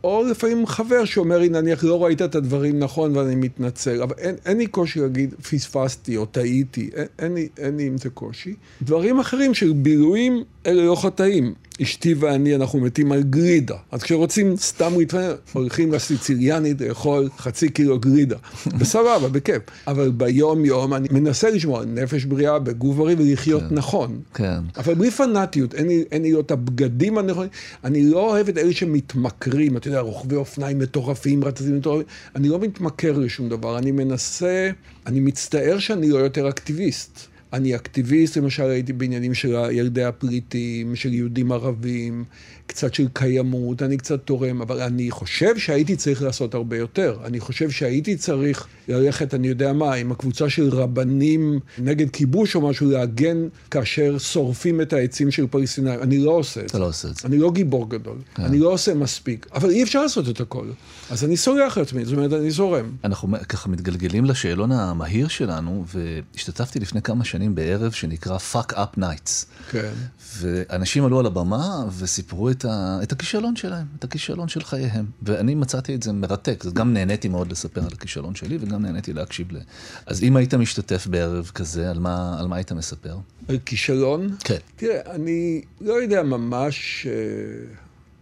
[0.04, 4.36] או לפעמים חבר שאומר לי, נניח, לא ראית את הדברים נכון ואני מתנצל, אבל אין,
[4.46, 8.54] אין לי קושי להגיד, פספסתי או טעיתי, אין, אין, לי, אין לי עם זה קושי.
[8.82, 11.54] דברים אחרים של בילויים, אלה לא חטאים.
[11.82, 13.76] אשתי ואני, אנחנו מתים על גרידה.
[13.92, 18.38] אז כשרוצים סתם להתפלל, הולכים לסיציליאנית לאכול חצי קילו גרידה.
[18.80, 19.62] בסבבה, בכיף.
[19.88, 24.20] אבל ביום-יום אני מנסה לשמור על נפש בריאה בגוף בריא ולחיות כן, נכון.
[24.34, 24.60] כן.
[24.78, 27.50] אבל בלי פנאטיות, אין לי, אין לי לא את הבגדים הנכונים.
[27.84, 32.06] אני לא אוהב את אלה שמתמכרים, אתה יודע, רוכבי אופניים מטורפים, רצים מטורפים.
[32.36, 34.70] אני לא מתמכר לשום דבר, אני מנסה,
[35.06, 37.28] אני מצטער שאני לא יותר אקטיביסט.
[37.54, 42.26] אני אקטיביסט, למשל הייתי בעניינים של ילדי הפליטים, של יהודים ערבים,
[42.70, 47.18] קצת של קיימות, אני קצת תורם, אבל אני חושב שהייתי צריך לעשות הרבה יותר.
[47.26, 52.70] אני חושב שהייתי צריך ללכת, אני יודע מה, עם הקבוצה של רבנים נגד כיבוש או
[52.70, 56.02] משהו, להגן כאשר שורפים את העצים של פלסטינאים.
[56.02, 56.72] אני לא עושה את זה.
[56.72, 57.28] אתה לא עושה את זה.
[57.28, 58.18] אני לא גיבור גדול.
[58.36, 58.44] כן.
[58.44, 59.48] אני לא עושה מספיק.
[59.54, 60.66] אבל אי אפשר לעשות את הכל.
[61.10, 62.92] אז אני סולח לעצמי, זאת אומרת, אני זורם.
[63.04, 69.46] אנחנו ככה מתגלגלים לשאלון המהיר שלנו, והשתתפתי לפני כמה שנים בערב שנקרא Fuck Up Nights.
[69.72, 69.92] כן.
[70.38, 75.06] ואנשים עלו על הבמה וסיפרו את, ה, את הכישלון שלהם, את הכישלון של חייהם.
[75.22, 79.14] ואני מצאתי את זה מרתק, אז גם נהניתי מאוד לספר על הכישלון שלי וגם נהניתי
[79.14, 79.58] להקשיב ל...
[80.06, 83.18] אז אם היית משתתף בערב כזה, על מה, על מה היית מספר?
[83.48, 84.36] על כישלון?
[84.40, 84.58] כן.
[84.76, 87.78] תראה, אני לא יודע ממש uh,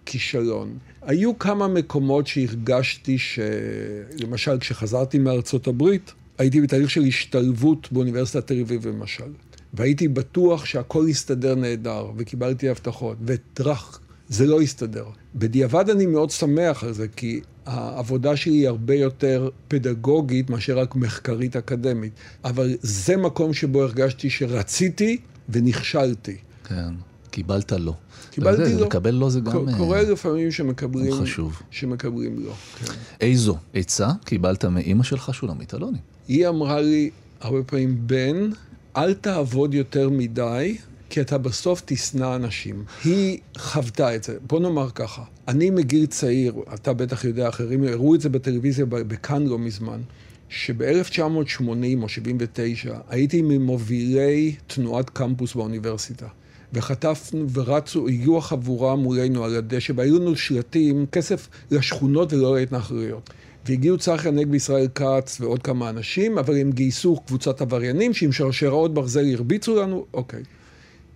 [0.06, 0.78] כישלון.
[1.02, 8.88] היו כמה מקומות שהרגשתי שלמשל, כשחזרתי מארצות הברית, הייתי בתהליך של השתלבות באוניברסיטת תל אביב
[8.88, 9.32] למשל.
[9.74, 15.06] והייתי בטוח שהכל יסתדר נהדר, וקיבלתי הבטחות, וטראח, זה לא יסתדר.
[15.36, 20.96] בדיעבד אני מאוד שמח על זה, כי העבודה שלי היא הרבה יותר פדגוגית מאשר רק
[20.96, 22.14] מחקרית אקדמית.
[22.44, 25.18] אבל זה מקום שבו הרגשתי שרציתי
[25.50, 26.38] ונכשלתי.
[26.64, 26.94] כן,
[27.32, 27.94] קיבלת לא.
[28.32, 28.86] קיבלתי לא.
[28.86, 29.76] לקבל לא זה גם...
[29.78, 31.14] קורה לפעמים שמקבלים...
[31.14, 31.62] חשוב.
[31.72, 32.94] שמקבלים לא, כן.
[33.22, 35.98] איזו עצה קיבלת מאימא שלך, שולמית אלוני?
[36.28, 37.10] היא אמרה לי
[37.42, 38.50] הרבה פעמים, בן,
[38.98, 40.78] אל תעבוד יותר מדי,
[41.10, 42.84] כי אתה בסוף תשנא אנשים.
[43.04, 44.38] היא חוותה את זה.
[44.48, 49.48] בוא נאמר ככה, אני מגיל צעיר, אתה בטח יודע, אחרים הראו את זה בטלוויזיה בכאן
[49.48, 50.02] לא מזמן,
[50.50, 56.28] שב-1980 או 79 הייתי ממובילי תנועת קמפוס באוניברסיטה.
[56.74, 63.30] וחטפנו ורצו, הגיעו החבורה מולנו על הדשא, והיו לנו שלטים, כסף לשכונות ולא להתנחלויות.
[63.66, 68.94] והגיעו צחי הנגבי, ישראל כץ ועוד כמה אנשים, אבל הם גייסו קבוצת עבריינים שעם שרשראות
[68.94, 70.44] ברזל הרביצו לנו, אוקיי.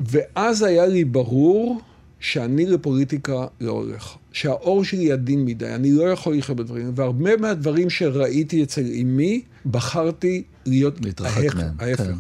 [0.09, 1.81] ואז היה לי ברור
[2.19, 4.15] שאני לפוליטיקה לא הולך.
[4.31, 10.43] שהאור שלי עדין מדי, אני לא יכול לחיות בדברים, והרבה מהדברים שראיתי אצל אמי, בחרתי
[10.65, 10.99] להיות.
[11.79, 12.03] ההפך.
[12.03, 12.13] כן.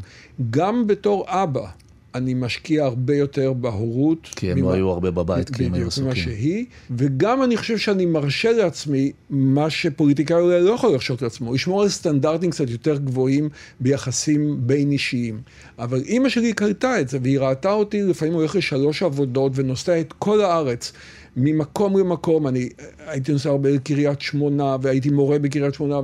[0.49, 1.67] גם בתור אבא,
[2.15, 4.27] אני משקיע הרבה יותר בהורות.
[4.35, 6.05] כי הם ממה, לא היו הרבה בבית, כי הם היו עסוקים.
[6.05, 11.53] ממה שהיא, וגם אני חושב שאני מרשה לעצמי מה שפוליטיקאי אולי לא יכול להרשות לעצמו,
[11.53, 15.41] לשמור על סטנדרטים קצת יותר גבוהים ביחסים בין אישיים.
[15.79, 20.13] אבל אימא שלי קלטה את זה, והיא ראתה אותי לפעמים הולך לשלוש עבודות ונוסע את
[20.19, 20.93] כל הארץ.
[21.37, 22.69] ממקום למקום, אני
[23.07, 25.99] הייתי נוסע הרבה לקריית שמונה, והייתי מורה בקריית שמונה,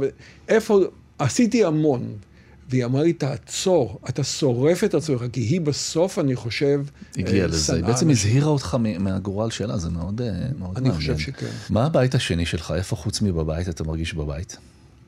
[0.48, 0.80] ואיפה,
[1.20, 2.14] עשיתי המון.
[2.70, 6.82] והיא אמרה לי, תעצור, אתה שורף את עצמך, כי היא בסוף, אני חושב,
[7.18, 7.76] הגיעה אה, לזה.
[7.76, 10.28] היא בעצם הזהירה אותך מהגורל שלה, זה מאוד אה,
[10.58, 10.86] מעניין.
[10.86, 11.50] אני חושב שכן.
[11.70, 12.74] מה הבית השני שלך?
[12.76, 14.58] איפה חוץ מבבית אתה מרגיש בבית?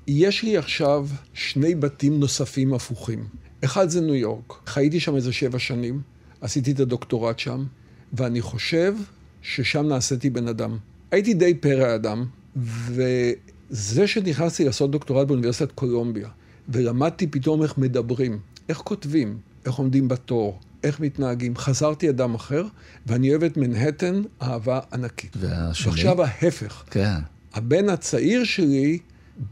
[0.08, 3.28] יש לי עכשיו שני בתים נוספים הפוכים.
[3.64, 4.54] אחד זה ניו יורק.
[4.66, 6.02] חייתי שם איזה שבע שנים,
[6.42, 7.66] עשיתי את הדוקטורט שם,
[8.14, 8.96] ואני חושב
[9.42, 10.78] ששם נעשיתי בן אדם.
[11.12, 16.28] הייתי די פרא אדם, וזה שנכנסתי לעשות דוקטורט באוניברסיטת קולומביה,
[16.70, 21.58] ולמדתי פתאום איך מדברים, איך כותבים, איך עומדים בתור, איך מתנהגים.
[21.58, 22.66] חזרתי אדם אחר,
[23.08, 25.38] ואני אוהב את מנהטן אהבה ענקית.
[25.40, 25.92] והשני?
[25.92, 26.84] ועכשיו ההפך.
[26.92, 27.20] כן.
[27.54, 29.00] הבן הצעיר שלי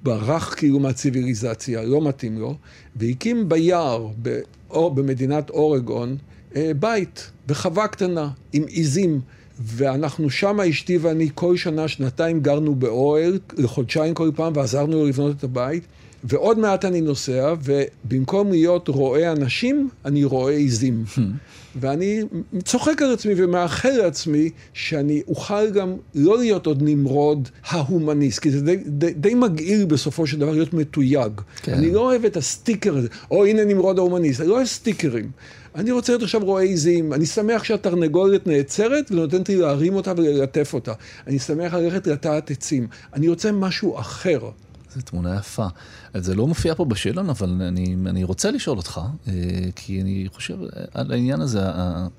[0.04, 2.56] ברח כאילו מהציוויליזציה, לא מתאים לו,
[2.96, 4.08] והקים ביער,
[4.70, 6.18] או במדינת אורגון,
[6.56, 9.22] אה, בית בחווה קטנה עם עיזים.
[9.60, 15.38] ואנחנו שם, אשתי ואני, כל שנה, שנתיים גרנו באוהל, לחודשיים כל פעם, ועזרנו לו לבנות
[15.38, 15.84] את הבית.
[16.24, 21.04] ועוד מעט אני נוסע, ובמקום להיות רואה אנשים, אני רואה עיזים.
[21.16, 21.20] Hmm.
[21.80, 22.22] ואני
[22.64, 28.62] צוחק על עצמי ומאחל לעצמי שאני אוכל גם לא להיות עוד נמרוד ההומניסט, כי זה
[28.62, 31.32] די, די, די מגעיל בסופו של דבר להיות מתויג.
[31.62, 31.74] כן.
[31.74, 35.32] אני לא אוהב את הסטיקר הזה, או הנה נמרוד ההומניסט, אני לא אוהב סטיקרים.
[35.76, 40.74] אני רוצה להיות עכשיו רואה עיזים, אני שמח שהתרנגולת נעצרת ונותנת לי להרים אותה וללטף
[40.74, 40.94] אותה.
[41.28, 42.88] אני שמח ללכת לטעת עצים.
[43.14, 44.40] אני רוצה משהו אחר.
[44.96, 45.68] זו תמונה יפה.
[46.20, 49.34] זה לא מופיע פה בשאלון, אבל אני, אני רוצה לשאול אותך, אה,
[49.76, 50.58] כי אני חושב
[50.94, 51.62] על העניין הזה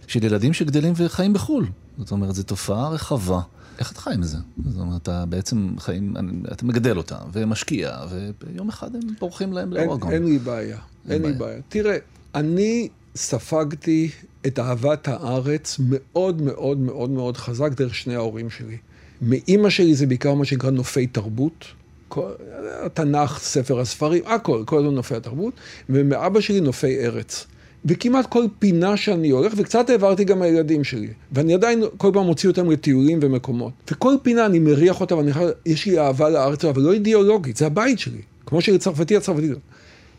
[0.06, 1.66] של ילדים שגדלים וחיים בחו"ל.
[1.98, 3.40] זאת אומרת, זו תופעה רחבה.
[3.78, 4.36] איך אתה חי עם זה?
[4.68, 6.14] זאת אומרת, אתה בעצם חיים,
[6.52, 10.12] אתה מגדל אותם, ומשקיע, ויום אחד הם פורחים להם לאורגון.
[10.12, 11.60] אין, אין לי בעיה, אין, אין לי בעיה.
[11.68, 11.96] תראה,
[12.34, 14.10] אני ספגתי
[14.46, 18.76] את אהבת הארץ מאוד מאוד מאוד מאוד חזק דרך שני ההורים שלי.
[19.22, 21.64] מאימא שלי זה בעיקר מה שנקרא נופי תרבות.
[22.84, 25.54] התנ"ך, ספר הספרים, הכל, כל הזמן נופי התרבות,
[25.88, 27.46] ומאבא שלי נופי ארץ.
[27.84, 32.48] וכמעט כל פינה שאני הולך, וקצת העברתי גם לילדים שלי, ואני עדיין כל פעם מוציא
[32.48, 33.72] אותם לטיולים ומקומות.
[33.90, 37.66] וכל פינה אני מריח אותה, ואני חושב, יש לי אהבה לארץ, אבל לא אידיאולוגית, זה
[37.66, 38.20] הבית שלי.
[38.46, 39.48] כמו שלצרפתי, הצרפתי.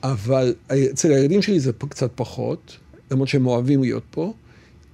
[0.03, 0.53] אבל
[0.91, 2.77] אצל הילדים שלי זה קצת פחות,
[3.11, 4.33] למרות שהם אוהבים להיות פה.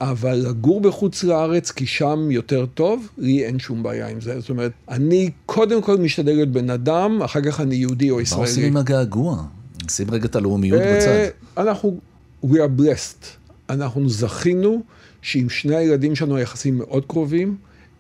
[0.02, 4.40] אבל לגור בחוץ לארץ, כי שם יותר טוב, לי אין שום בעיה עם זה.
[4.40, 8.44] זאת אומרת, אני קודם כל משתדל להיות בן אדם, אחר כך אני יהודי או ישראלי.
[8.44, 9.44] מה עושים עם הגעגוע?
[9.90, 11.34] שים רגע את הלאומיות אה, בצד.
[11.58, 12.00] אנחנו,
[12.46, 13.26] we are blessed.
[13.70, 14.82] אנחנו זכינו
[15.22, 17.58] שעם שני הילדים שלנו היחסים מאוד קרובים.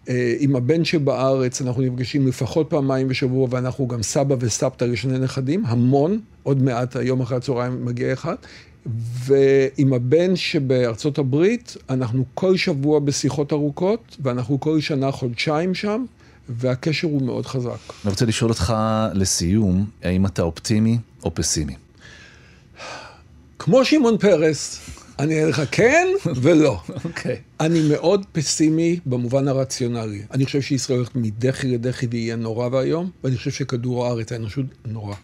[0.09, 5.65] אה, עם הבן שבארץ אנחנו נפגשים לפחות פעמיים בשבוע, ואנחנו גם סבא וסבתא לשני נכדים,
[5.65, 8.35] המון, עוד מעט, היום אחרי הצהריים מגיע אחד.
[9.25, 16.05] ועם הבן שבארצות הברית, אנחנו כל שבוע בשיחות ארוכות, ואנחנו כל שנה חודשיים שם,
[16.49, 17.93] והקשר הוא מאוד חזק.
[18.03, 18.73] אני רוצה לשאול אותך
[19.13, 21.75] לסיום, האם אתה אופטימי או פסימי?
[23.59, 24.79] כמו שמעון פרס,
[25.19, 26.81] אני אגיד לך כן ולא.
[26.87, 27.05] Okay.
[27.05, 27.37] אוקיי.
[27.59, 30.21] אני מאוד פסימי במובן הרציונלי.
[30.31, 35.15] אני חושב שישראל הולכת מדחי לדחי ויהיה נורא ואיום, ואני חושב שכדור הארץ, האנושות, נורא.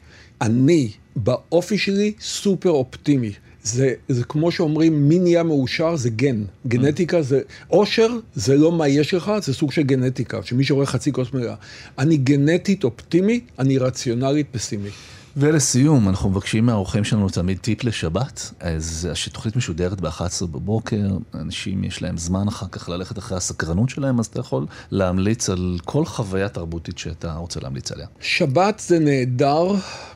[0.41, 3.31] אני, באופי שלי, סופר אופטימי.
[3.63, 6.43] זה, זה כמו שאומרים, מי נהיה מאושר זה גן.
[6.67, 11.11] גנטיקה זה, אושר זה לא מה יש לך, זה סוג של גנטיקה, שמי שרואה חצי
[11.11, 11.55] כוס מלאה.
[11.99, 14.89] אני גנטית אופטימי, אני רציונלית פסימי.
[15.37, 18.51] ולסיום, אנחנו מבקשים מהאורחים שלנו תמיד טיפ לשבת.
[18.59, 24.19] אז התוכנית משודרת ב-11 בבוקר, אנשים יש להם זמן אחר כך ללכת אחרי הסקרנות שלהם,
[24.19, 28.07] אז אתה יכול להמליץ על כל חוויה תרבותית שאתה רוצה להמליץ עליה.
[28.19, 29.67] שבת זה נהדר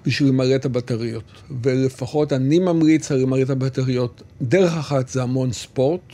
[0.05, 1.23] בשביל למלא את הבטריות,
[1.63, 4.23] ולפחות אני ממליץ על למלא את הבטריות.
[4.41, 6.13] דרך אחת זה המון ספורט.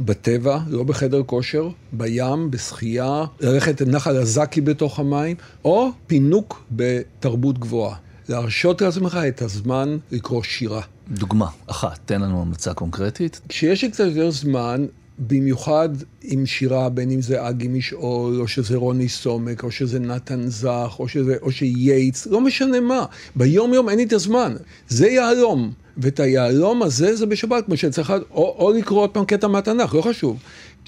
[0.00, 7.96] בטבע, לא בחדר כושר, בים, בשחייה, ללכת לנחל הזקי בתוך המים, או פינוק בתרבות גבוהה.
[8.28, 10.80] להרשות לעצמך את הזמן לקרוא שירה.
[11.08, 13.40] דוגמה אחת, תן לנו המלצה קונקרטית.
[13.48, 14.86] כשיש לי קצת יותר זמן,
[15.18, 15.88] במיוחד
[16.22, 20.96] עם שירה, בין אם זה אגי משעול, או שזה רוני סומק, או שזה נתן זך,
[20.98, 23.04] או, שזה, או שייטס, לא משנה מה.
[23.36, 24.54] ביום יום אין לי את הזמן.
[24.88, 25.72] זה יהלום.
[25.96, 30.02] ואת היהלום הזה זה בשבת, כמו שצריך, או, או לקרוא עוד פעם קטע מהתנ"ך, לא
[30.02, 30.38] חשוב.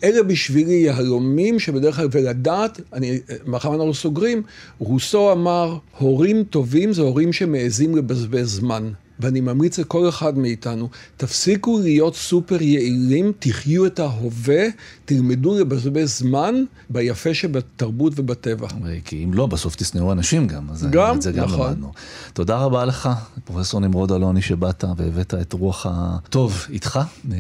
[0.05, 4.43] אלה בשבילי יהלומים שבדרך כלל, ולדעת, אני, מאחר אנחנו סוגרים,
[4.79, 8.91] רוסו אמר, הורים טובים זה הורים שמעזים לבזבז זמן.
[9.21, 14.65] ואני ממליץ לכל אחד מאיתנו, תפסיקו להיות סופר יעילים, תחיו את ההווה,
[15.05, 16.55] תלמדו לבזבז זמן
[16.91, 18.69] ביפה שבתרבות ובטבע.
[19.05, 20.71] כי אם לא, בסוף תשנאו אנשים גם.
[20.71, 21.67] אז גם, זה גם נכון.
[21.71, 21.93] למדנו.
[22.33, 23.09] תודה רבה לך,
[23.45, 27.01] פרופסור נמרוד אלוני, שבאת והבאת את רוח הטוב איתך,
[27.33, 27.37] אה,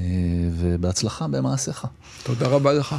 [0.58, 1.86] ובהצלחה במעשיך.
[2.24, 2.96] תודה רבה לך.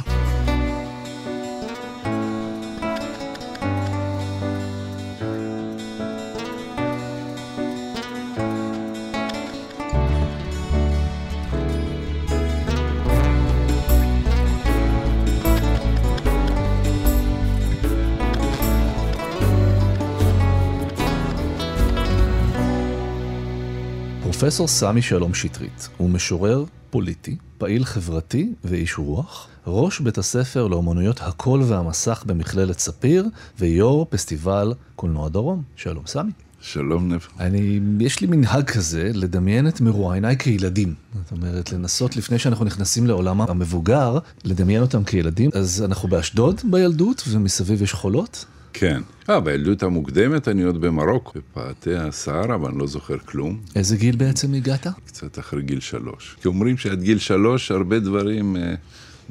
[24.40, 31.20] פרופסור סמי שלום שטרית הוא משורר פוליטי, פעיל חברתי ואיש רוח, ראש בית הספר לאומנויות
[31.20, 33.26] הקול והמסך במכללת ספיר
[33.58, 35.62] ויו"ר פסטיבל קולנוע דרום.
[35.76, 36.30] שלום סמי.
[36.60, 37.20] שלום נב.
[37.40, 40.94] אני, יש לי מנהג כזה לדמיין את מרואייניי כילדים.
[41.22, 45.50] זאת אומרת, לנסות לפני שאנחנו נכנסים לעולם המבוגר, לדמיין אותם כילדים.
[45.54, 49.02] אז אנחנו באשדוד בילדות, ומסביב יש חולות, כן.
[49.30, 53.60] אה, בילדות המוקדמת אני עוד במרוקו, בפאתי הסהרה, אבל אני לא זוכר כלום.
[53.76, 54.86] איזה גיל בעצם הגעת?
[55.06, 56.36] קצת אחרי גיל שלוש.
[56.42, 58.74] כי אומרים שעד גיל שלוש הרבה דברים אה,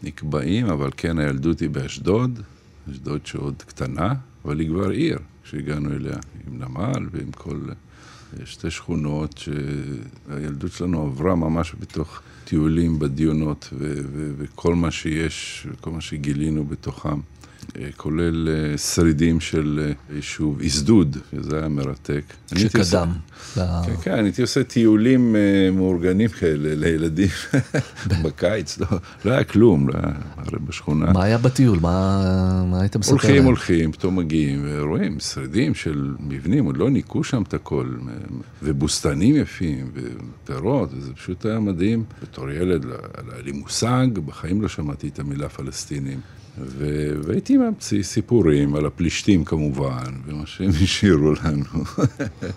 [0.04, 2.40] נקבעים, אבל כן, הילדות היא באשדוד,
[2.92, 4.14] אשדוד שעוד קטנה,
[4.46, 7.60] אבל היא כבר עיר, כשהגענו אליה, עם נמל ועם כל...
[7.70, 7.74] אה,
[8.46, 15.92] שתי שכונות שהילדות שלנו עברה ממש בתוך טיולים בדיונות ו- ו- וכל מה שיש, כל
[15.92, 17.20] מה שגילינו בתוכם.
[17.76, 22.24] אה, כולל אה, שרידים של אה, יישוב איזדוד, שזה היה מרתק.
[22.52, 23.12] אני שקדם.
[23.56, 23.62] כן,
[24.02, 25.36] כן, הייתי עושה טיולים
[25.72, 27.30] מאורגנים כאלה לילדים
[28.24, 28.88] בקיץ, לא,
[29.26, 29.94] לא היה כלום, לא
[30.38, 31.14] הרי בשכונה.
[31.14, 31.80] מה היה בטיול?
[31.80, 33.46] מה מה היית מספר הולכים?
[33.46, 37.88] הולכים, פתאום מגיעים, ורואים שרידים של מבנים, עוד לא ניקו שם את הכל,
[38.64, 42.04] ובוסתנים יפים, ופירות, וזה פשוט היה מדהים.
[42.22, 42.96] בתור ילד לא
[43.32, 46.20] היה לי מושג, בחיים לא שמעתי את המילה פלסטינים.
[46.60, 51.84] ו- והייתי ממציא סיפורים על הפלישתים כמובן, ומה שהם השאירו לנו.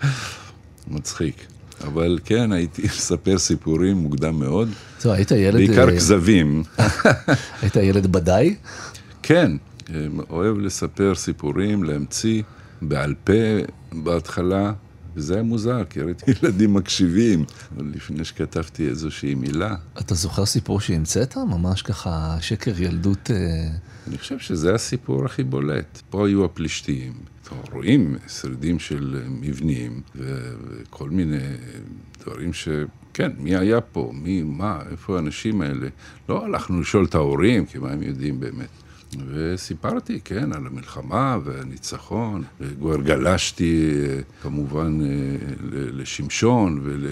[0.87, 1.35] מצחיק.
[1.83, 5.55] אבל כן, הייתי מספר סיפורים מוקדם מאוד, זהו, היית ילד...
[5.55, 6.63] בעיקר אה, כזבים.
[7.61, 8.55] היית ילד בדאי?
[9.23, 9.51] כן,
[9.89, 12.41] אה, אוהב לספר סיפורים, להמציא
[12.81, 13.33] בעל פה
[13.91, 14.71] בהתחלה,
[15.15, 17.45] וזה היה מוזר, כי ראיתי ילדים מקשיבים,
[17.75, 21.37] אבל לפני שכתבתי איזושהי מילה, אתה זוכר סיפור שהמצאת?
[21.37, 23.31] ממש ככה שקר ילדות...
[23.31, 23.67] אה,
[24.07, 26.01] אני חושב שזה הסיפור הכי בולט.
[26.09, 27.13] פה היו הפלישתים,
[27.71, 31.37] רואים שרידים של מבנים ו- וכל מיני
[32.19, 32.67] דברים ש...
[33.13, 34.11] כן, מי היה פה?
[34.13, 35.87] מי, מה, איפה האנשים האלה?
[36.29, 38.69] לא הלכנו לשאול את ההורים, כי מה הם יודעים באמת.
[39.27, 42.43] וסיפרתי, כן, על המלחמה והניצחון.
[42.79, 45.07] כבר גלשתי, אה, כמובן, אה,
[45.71, 47.07] לשמשון ול...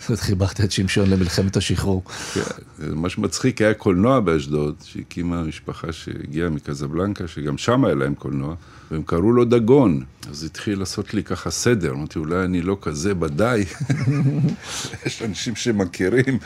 [0.00, 2.02] זאת אומרת, חיברת את שמשון למלחמת השחרור.
[2.34, 2.40] כן,
[2.78, 8.54] מה שמצחיק היה קולנוע באשדוד, שהקימה משפחה שהגיעה מקזבלנקה, שגם שם היה להם קולנוע,
[8.90, 10.04] והם קראו לו דגון.
[10.30, 13.64] אז התחיל לעשות לי ככה סדר, אמרתי, אולי אני לא כזה בדי.
[15.06, 16.38] יש אנשים שמכירים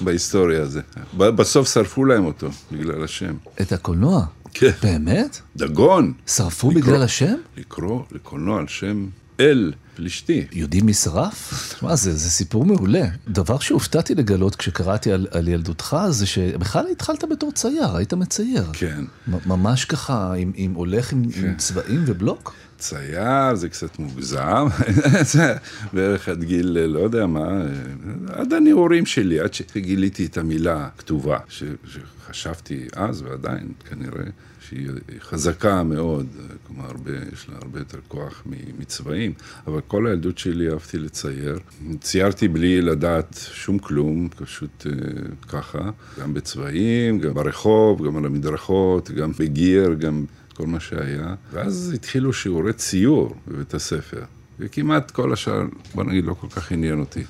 [0.00, 0.80] בהיסטוריה הזו.
[1.16, 3.34] בסוף שרפו להם אותו, בגלל השם.
[3.60, 4.24] את הקולנוע?
[4.54, 4.70] כן.
[4.82, 5.40] באמת?
[5.56, 6.12] דגון!
[6.26, 7.34] שרפו לקרוא- בגלל השם?
[7.56, 9.06] לקרוא לקולנוע על שם
[9.40, 10.46] אל פלישתי.
[10.52, 11.72] יודעים מי שרף?
[11.74, 13.04] תשמע, זה, זה סיפור מעולה.
[13.28, 18.64] דבר שהופתעתי לגלות כשקראתי על, על ילדותך, זה שבכלל התחלת בתור צייר, היית מצייר.
[18.72, 19.04] כן.
[19.46, 22.54] ממש ככה, עם, עם הולך עם, עם צבעים ובלוק?
[22.78, 24.66] צייר, זה קצת מוגזם,
[25.32, 25.56] זה
[25.92, 27.62] בערך עד גיל, לא יודע מה,
[28.28, 34.24] עד הנעורים שלי, עד שגיליתי את המילה כתובה, ש, שחשבתי אז ועדיין כנראה
[34.68, 34.88] שהיא
[35.20, 36.26] חזקה מאוד,
[36.66, 36.90] כלומר,
[37.32, 38.42] יש לה הרבה יותר כוח
[38.78, 39.32] מצבעים,
[39.66, 41.58] אבל כל הילדות שלי אהבתי לצייר.
[42.00, 44.92] ציירתי בלי לדעת שום כלום, פשוט אה,
[45.48, 50.24] ככה, גם בצבעים, גם ברחוב, גם על המדרכות, גם בגיר, גם
[50.54, 51.34] כל מה שהיה.
[51.52, 54.22] ואז התחילו שיעורי ציור בבית הספר,
[54.58, 55.62] וכמעט כל השאר,
[55.94, 57.24] בוא נגיד, לא כל כך עניין אותי.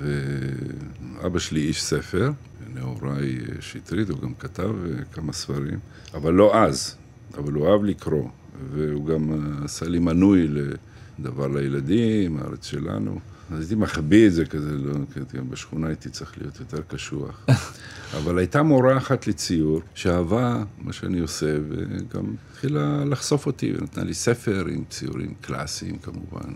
[0.00, 2.30] ואבא שלי איש ספר,
[2.76, 5.78] נהוראי שטרית, הוא גם כתב אה, כמה ספרים,
[6.14, 6.96] אבל לא אז,
[7.38, 8.28] אבל הוא אהב לקרוא,
[8.72, 10.48] והוא גם אה, עשה לי מנוי
[11.18, 13.20] לדבר לילדים, הארץ שלנו.
[13.50, 17.46] אז הייתי מחביא את זה כזה, לא, כי גם בשכונה הייתי צריך להיות יותר קשוח.
[18.18, 24.14] אבל הייתה מורה אחת לציור, שאהבה מה שאני עושה, וגם התחילה לחשוף אותי, ונתנה לי
[24.14, 26.54] ספר עם ציורים קלאסיים כמובן,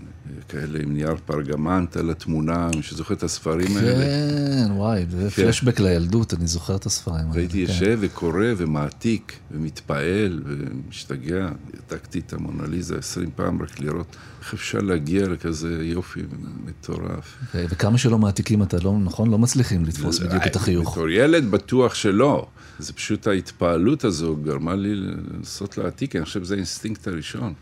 [0.49, 4.05] כאלה עם נייר פרגמנט על התמונה, מי שזוכר את הספרים האלה.
[4.05, 5.43] כן, וואי, זה כן.
[5.43, 7.31] פלשבק לילדות, אני זוכר את הספרים האלה.
[7.35, 7.73] והייתי כן.
[7.73, 11.49] יושב וקורא ומעתיק ומתפעל ומשתגע.
[11.75, 16.21] העתקתי את המונליזה עשרים פעם רק לראות איך אפשר להגיע לכזה יופי
[16.65, 17.37] מטורף.
[17.55, 19.31] ו- וכמה שלא מעתיקים אתה לא, נכון?
[19.31, 20.93] לא מצליחים לתפוס זה- בדיוק את החיוך.
[20.93, 22.47] בתור ילד בטוח שלא.
[22.79, 27.55] זה פשוט ההתפעלות הזו גרמה לי לנסות להעתיק, אני חושב שזה האינסטינקט הראשון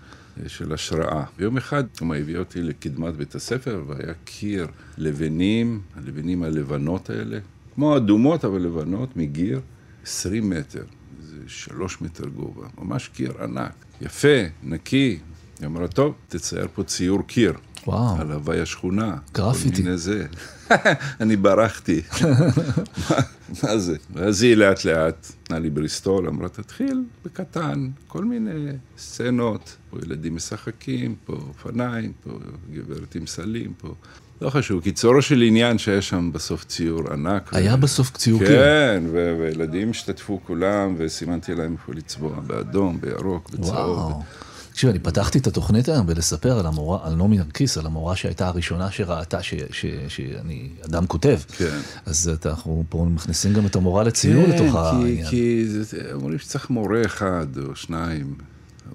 [0.42, 1.24] אה, של השראה.
[1.38, 4.66] ויום אחד הוא הביא אותי לקדמת בית הספר, והיה קיר
[4.98, 7.38] לבנים, הלבנים הלבנות האלה,
[7.74, 9.60] כמו אדומות אבל לבנות, מגיר,
[10.02, 10.84] 20 מטר,
[11.22, 15.18] זה שלוש מטר גובה, ממש קיר ענק, יפה, נקי.
[15.58, 17.52] היא אמרה, טוב, תצייר פה ציור קיר.
[17.86, 18.20] וואו.
[18.20, 19.16] על הווי השכונה.
[19.34, 19.96] גרפיטי.
[19.96, 20.26] זה.
[21.20, 22.00] אני ברחתי.
[23.62, 23.96] מה- זה?
[24.14, 28.50] ואז היא לאט לאט נתנה לי בריסטול, אמרה, תתחיל בקטן, כל מיני
[28.98, 32.30] סצנות, פה ילדים משחקים, פה אופניים, פה
[32.72, 33.94] גברת עם סלים, פה...
[34.40, 37.54] לא חשוב, קיצורו של עניין שהיה שם בסוף ציור ענק.
[37.54, 38.48] היה ו- בסוף ציור קיר.
[38.48, 43.98] כן, ו- וילדים השתתפו כולם, וסימנתי להם איפה לצבוע, באדום, בירוק, בצהוב.
[43.98, 44.22] וואו.
[44.78, 48.46] תקשיב, אני פתחתי את התוכנית היום בלספר על המורה, על נעמי נרקיס, על המורה שהייתה
[48.48, 51.38] הראשונה שראתה ש- ש- שאני אדם כותב.
[51.56, 51.78] כן.
[52.06, 55.26] אז אנחנו פה מכניסים גם את המורה לציור לתוך כן, כי, העניין.
[55.30, 58.34] כי זה- אומרים שצריך מורה אחד או שניים.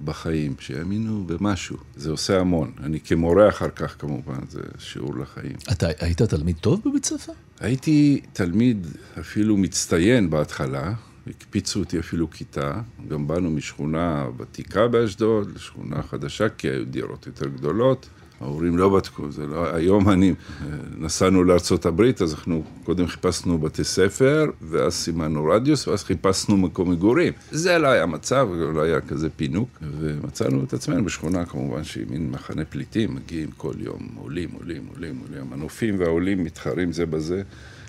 [0.05, 1.77] בחיים, שיאמינו במשהו.
[1.95, 2.71] זה עושה המון.
[2.83, 5.55] אני כמורה אחר כך, כמובן, זה שיעור לחיים.
[5.71, 7.31] אתה היית תלמיד טוב בבית ספר?
[7.59, 8.87] הייתי תלמיד
[9.19, 10.93] אפילו מצטיין בהתחלה,
[11.27, 17.47] הקפיצו אותי אפילו כיתה, גם באנו משכונה ותיקה באשדוד לשכונה חדשה, כי היו דירות יותר
[17.47, 18.09] גדולות.
[18.41, 19.75] ההורים לא בדקו, זה לא...
[19.75, 20.29] היום אני...
[20.29, 20.67] אה,
[20.97, 27.33] נסענו לארה"ב, אז אנחנו קודם חיפשנו בתי ספר, ואז סימנו רדיוס, ואז חיפשנו מקום מגורים.
[27.51, 29.69] זה לא היה מצב, לא היה כזה פינוק,
[29.99, 35.21] ומצאנו את עצמנו בשכונה, כמובן, שהיא מין מחנה פליטים, מגיעים כל יום, עולים, עולים, עולים,
[35.27, 35.41] עולים.
[35.41, 37.41] המנופים והעולים מתחרים זה בזה,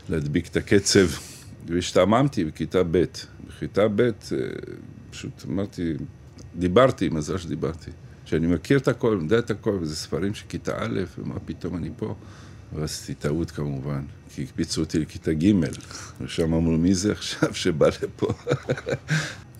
[0.09, 1.34] להדביק את הקצב.
[1.67, 3.05] והשתעממתי בכיתה ב'.
[3.49, 4.11] בכיתה ב', אה,
[5.11, 5.95] פשוט אמרתי,
[6.57, 7.91] דיברתי, מזל שדיברתי.
[8.25, 11.91] שאני מכיר את הכל, יודע את הכל, וזה ספרים של כיתה א', ומה פתאום אני
[11.97, 12.15] פה.
[12.75, 14.03] ועשיתי טעות כמובן,
[14.35, 15.53] כי הקפיצו אותי לכיתה ג',
[16.21, 18.29] ושם אמרו, מי זה עכשיו שבא לפה?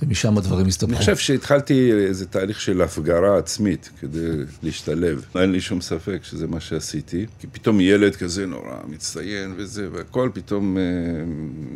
[0.03, 0.93] ומשם הדברים הסתבכו.
[0.93, 4.29] אני חושב שהתחלתי איזה תהליך של הפגרה עצמית כדי
[4.63, 5.25] להשתלב.
[5.41, 10.31] אין לי שום ספק שזה מה שעשיתי, כי פתאום ילד כזה נורא מצטיין וזה, והכל
[10.35, 10.83] פתאום אה,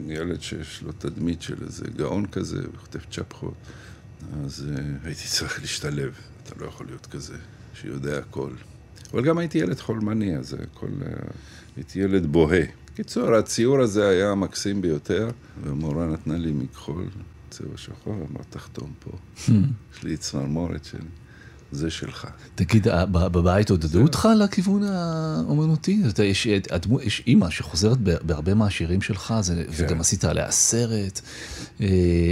[0.08, 3.54] ילד שיש לו תדמית של איזה גאון כזה, וכותב צ'פחות.
[4.44, 6.12] אז uh, הייתי צריך להשתלב.
[6.42, 7.34] אתה לא יכול להיות כזה,
[7.74, 8.50] שיודע הכל.
[9.12, 10.86] אבל גם הייתי ילד חולמני, אז הכל...
[10.86, 11.32] Uh,
[11.76, 12.62] הייתי ילד בוהה.
[12.92, 15.28] בקיצור, הציור הזה היה מקסים ביותר,
[15.62, 17.04] והמורה נתנה לי מכחול,
[17.50, 19.10] צבע שחור, אמר, תחתום פה.
[19.10, 19.50] Hmm.
[19.96, 20.98] יש לי צמרמורת של...
[21.72, 22.26] זה שלך.
[22.54, 26.02] תגיד, בבית עודדו אותך לכיוון האומנותי?
[26.24, 26.46] יש,
[27.02, 29.84] יש אימא שחוזרת בהרבה מהשירים שלך, זה, כן.
[29.84, 31.20] וגם עשית עליה סרט,
[31.80, 31.86] אה,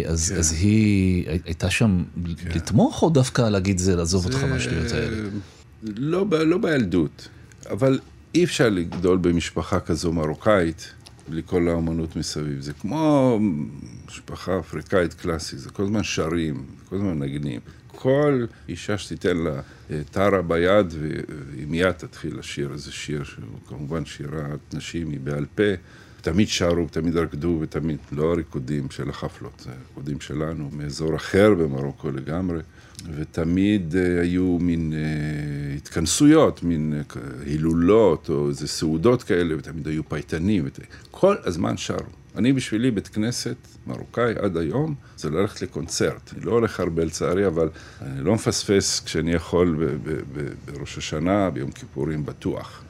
[0.06, 0.38] אז, כן.
[0.38, 2.50] אז היא הייתה שם כן.
[2.54, 5.16] לתמוך, או דווקא להגיד זה, לעזוב זה, אותך מהשטויות האלה?
[5.96, 7.28] לא, לא בילדות,
[7.70, 7.98] אבל
[8.34, 10.92] אי אפשר לגדול במשפחה כזו מרוקאית.
[11.28, 12.60] בלי כל האומנות מסביב.
[12.60, 13.38] זה כמו
[14.06, 17.60] משפחה אפריקאית קלאסית, זה כל הזמן שרים, כל הזמן נגנים.
[17.86, 19.60] כל אישה שתיתן לה
[19.90, 25.46] אה, טרה ביד, והיא מיד תתחיל לשיר איזה שיר, שהוא כמובן שירת נשים, היא בעל
[25.54, 25.62] פה.
[26.20, 32.10] תמיד שרו, תמיד רקדו, ותמיד, לא הריקודים של החפלות, זה ריקודים שלנו, מאזור אחר במרוקו
[32.10, 32.60] לגמרי.
[33.14, 40.08] ותמיד uh, היו מין uh, התכנסויות, מין uh, הילולות, או איזה סעודות כאלה, ותמיד היו
[40.08, 40.68] פייטנים.
[41.10, 41.98] כל הזמן שרו.
[42.36, 46.32] אני בשבילי בית כנסת מרוקאי עד היום, זה ללכת לקונצרט.
[46.36, 47.68] אני לא הולך הרבה לצערי, אבל
[48.02, 49.88] אני לא מפספס כשאני יכול
[50.64, 52.82] בראש השנה, ביום כיפורים בטוח.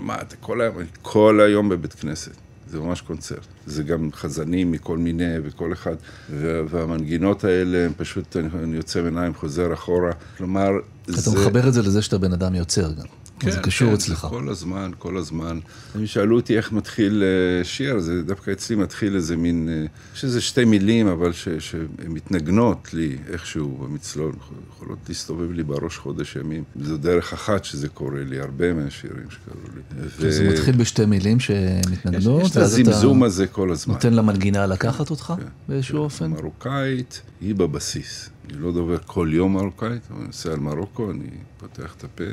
[0.00, 2.49] מה, אתה כל היום, כל היום בבית כנסת.
[2.70, 3.46] זה ממש קונצרט.
[3.66, 5.94] זה גם חזנים מכל מיני, וכל אחד,
[6.40, 10.12] והמנגינות האלה, הם פשוט, אני יוצא מעיניים, חוזר אחורה.
[10.36, 10.70] כלומר,
[11.04, 11.30] אתה זה...
[11.30, 13.06] אתה מחבר את זה לזה שאתה בן אדם יוצר גם.
[13.40, 14.26] כן, זה קשור כן, אצלך.
[14.30, 15.58] כל הזמן, כל הזמן.
[15.96, 20.24] אם שאלו אותי איך מתחיל אה, שיר, זה דווקא אצלי מתחיל איזה מין, אה, יש
[20.24, 24.32] איזה שתי מילים, אבל שהן מתנגנות לי איכשהו במצלול,
[24.68, 26.64] יכולות להסתובב לי בראש חודש ימים.
[26.82, 29.80] זו דרך אחת שזה קורה לי, הרבה מהשירים שקרו לי.
[30.18, 30.32] ו...
[30.32, 33.94] זה מתחיל בשתי מילים שמתנגנות, יש, יש את הזמזום הזה כל הזמן.
[33.94, 36.30] נותן למנגינה לקחת אותך כן, באיזשהו כן, אופן?
[36.30, 38.30] מרוקאית, היא בבסיס.
[38.50, 41.28] אני לא דובר כל יום מרוקאית, אבל אני נוסע על מרוקו, אני
[41.58, 42.24] פותח את הפה.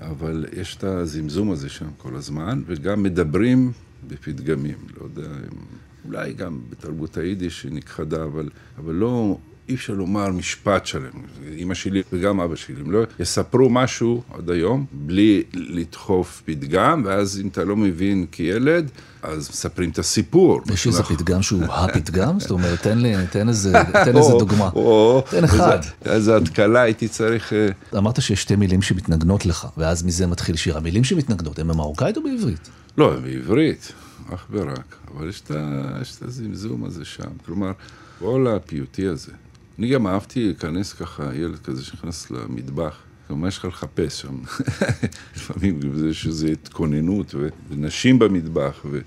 [0.00, 3.72] אבל יש את הזמזום הזה שם כל הזמן, וגם מדברים
[4.08, 4.78] בפתגמים.
[5.00, 5.28] לא יודע,
[6.04, 8.48] אולי גם בתרבות היידיש היא נכחדה, אבל,
[8.78, 9.38] אבל לא,
[9.68, 11.10] אי אפשר לומר משפט שלם.
[11.52, 17.40] אימא שלי וגם אבא שלי, הם לא יספרו משהו עד היום בלי לדחוף פתגם, ואז
[17.40, 18.90] אם אתה לא מבין כילד,
[19.22, 20.60] אז מספרים את הסיפור.
[20.72, 22.40] יש איזה פתגם שהוא הפתגם?
[22.40, 23.72] זאת אומרת, תן לי, תן איזה,
[24.04, 24.70] תן איזה דוגמה.
[25.30, 25.78] תן אחד.
[26.04, 27.52] איזה התקלה הייתי צריך...
[27.52, 30.76] אה, אמרת שיש שתי מילים שמתנגנות לך, ואז מזה מתחיל שיר.
[30.76, 32.68] המילים שמתנגנות, הן במרוקאית או בעברית?
[32.98, 33.92] לא, הן בעברית,
[34.34, 34.96] אך ורק.
[35.14, 35.42] אבל יש
[36.16, 37.28] את הזמזום הזה שם.
[37.46, 37.72] כלומר,
[38.18, 39.32] כל הפיוטי הזה.
[39.78, 42.96] אני גם אהבתי להיכנס ככה, ילד כזה שנכנס למטבח.
[43.30, 44.36] מה יש לך לחפש שם?
[45.36, 47.34] לפעמים יש איזו התכוננות,
[47.68, 48.98] ונשים במטבח, ו...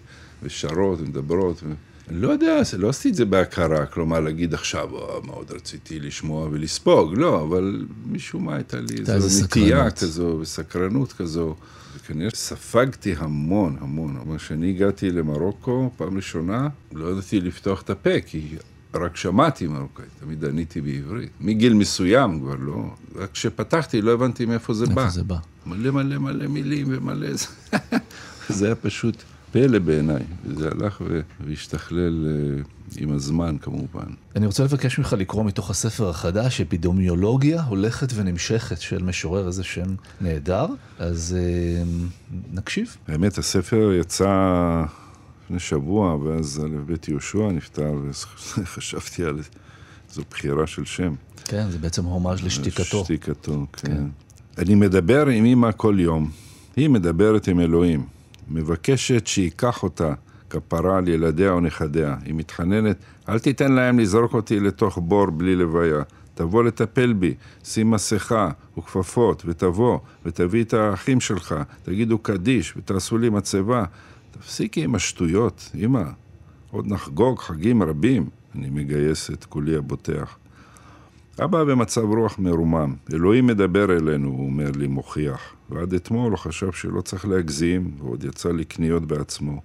[0.43, 1.63] ושרות ומדברות.
[1.63, 1.73] ו...
[2.09, 6.47] אני לא יודע, לא עשיתי את זה בהכרה, כלומר להגיד עכשיו, או, מאוד רציתי לשמוע
[6.51, 11.55] ולספוג, לא, אבל משום מה הייתה לי איזו נטייה כזו וסקרנות כזו.
[11.95, 14.17] וכנראה ספגתי המון, המון.
[14.17, 18.55] אבל כשאני הגעתי למרוקו, פעם ראשונה, לא ידעתי לפתוח את הפה, כי
[18.93, 21.29] רק שמעתי מרוקאית, תמיד עניתי בעברית.
[21.41, 22.83] מגיל מסוים כבר לא,
[23.15, 25.09] רק כשפתחתי לא הבנתי מאיפה זה בא.
[25.09, 25.37] זה בא.
[25.65, 27.47] מלא מלא מלא מילים ומלא זה.
[28.49, 31.01] זה היה פשוט פלא בעיניי, וזה הלך
[31.45, 32.61] והשתכלל אה,
[32.97, 34.07] עם הזמן כמובן.
[34.35, 39.95] אני רוצה לבקש ממך לקרוא מתוך הספר החדש, אפידמיולוגיה הולכת ונמשכת של משורר איזה שם
[40.21, 40.65] נהדר,
[40.99, 41.83] אז אה,
[42.53, 42.97] נקשיב.
[43.07, 44.83] האמת, הספר יצא...
[45.49, 47.93] לפני שבוע, ואז א' ב' יהושע נפטר,
[48.57, 49.39] וחשבתי על
[50.11, 51.13] זו בחירה של שם.
[51.45, 53.03] כן, זה בעצם הומאז' לשתיקתו.
[53.03, 53.87] שתיקתו, כן.
[53.87, 54.03] כן.
[54.57, 56.31] אני מדבר עם אמא כל יום.
[56.75, 58.05] היא מדברת עם אלוהים.
[58.49, 60.13] מבקשת שייקח אותה
[60.49, 62.15] כפרה על ילדיה או נכדיה.
[62.25, 62.97] היא מתחננת,
[63.29, 66.01] אל תיתן להם לזרוק אותי לתוך בור בלי לוויה.
[66.33, 67.33] תבוא לטפל בי,
[67.63, 73.83] שים מסכה וכפפות, ותבוא, ותביא את האחים שלך, תגידו קדיש, ותעשו לי מצבה.
[74.31, 76.03] תפסיקי עם השטויות, אמא.
[76.71, 78.29] עוד נחגוג חגים רבים.
[78.55, 80.37] אני מגייס את כולי הבוטח.
[81.43, 82.93] אבא במצב רוח מרומם.
[83.13, 85.41] אלוהים מדבר אלינו, הוא אומר לי, מוכיח.
[85.69, 89.61] ועד אתמול הוא חשב שלא צריך להגזים, ועוד יצא לקניות בעצמו.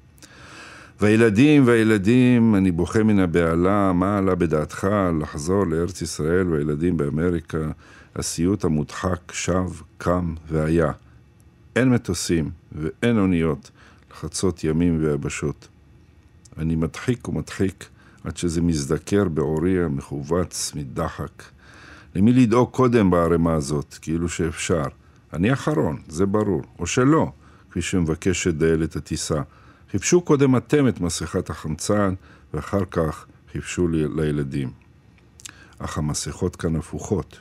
[1.01, 4.89] והילדים והילדים, אני בוכה מן הבהלה, מה עלה בדעתך
[5.21, 7.71] לחזור לארץ ישראל והילדים באמריקה?
[8.17, 9.67] הסיוט המודחק שב,
[9.99, 10.93] קם והיה.
[11.77, 13.71] אין מטוסים ואין אוניות
[14.15, 15.69] לחצות ימים ויבשות.
[16.59, 17.85] אני מדחיק ומדחיק
[18.25, 21.43] עד שזה מזדקר בעורי המכווץ מדחק.
[22.15, 24.85] למי לדאוג קודם בערימה הזאת, כאילו שאפשר?
[25.33, 27.33] אני אחרון, זה ברור, או שלא,
[27.71, 29.43] כפי שמבקשת דיילת הטיסה.
[29.91, 32.15] חיפשו קודם אתם את מסכת החמצן,
[32.55, 34.71] ואחר כך חיפשו לי, לילדים.
[35.79, 37.41] אך המסכות כאן הפוכות,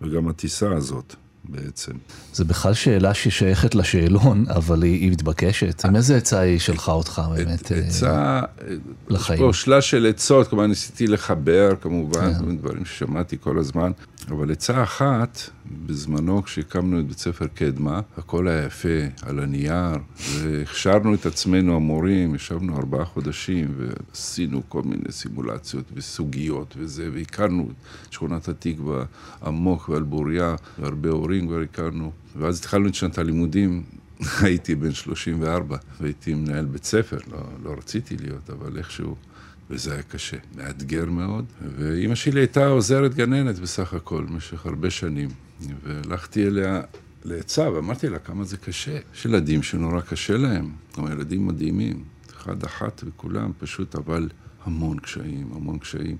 [0.00, 1.14] וגם הטיסה הזאת,
[1.48, 1.92] בעצם.
[2.32, 5.84] זה בכלל שאלה ששייכת לשאלון, אבל היא, היא מתבקשת.
[5.84, 8.40] עם איזה עצה היא שלחה אותך באמת אה, עצה,
[9.08, 9.40] לחיים?
[9.40, 12.56] יש פה שלל של עצות, כלומר ניסיתי לחבר כמובן, כן.
[12.56, 13.92] דברים ששמעתי כל הזמן,
[14.30, 15.38] אבל עצה אחת,
[15.86, 18.88] בזמנו כשהקמנו את בית ספר קדמה, הכל היה יפה
[19.22, 19.98] על הנייר,
[20.40, 27.68] והכשרנו את עצמנו המורים, ישבנו ארבעה חודשים ועשינו כל מיני סימולציות וסוגיות וזה, והכרנו
[28.08, 29.04] את שכונת התקווה
[29.46, 33.82] עמוק ועל בוריה, והרבה הורים כבר הכרנו, ואז התחלנו את שנת הלימודים.
[34.42, 39.16] הייתי בן 34 והייתי מנהל בית ספר, לא, לא רציתי להיות, אבל איכשהו
[39.70, 41.44] וזה היה קשה, מאתגר מאוד.
[41.76, 45.28] ואימא שלי הייתה עוזרת גננת בסך הכל, במשך הרבה שנים.
[45.84, 46.80] והלכתי אליה
[47.24, 48.98] לעצה, ואמרתי לה כמה זה קשה.
[49.14, 52.04] יש ילדים שנורא קשה להם, גם ילדים מדהימים,
[52.36, 54.28] אחד אחת וכולם, פשוט, אבל
[54.64, 56.16] המון קשיים, המון קשיים.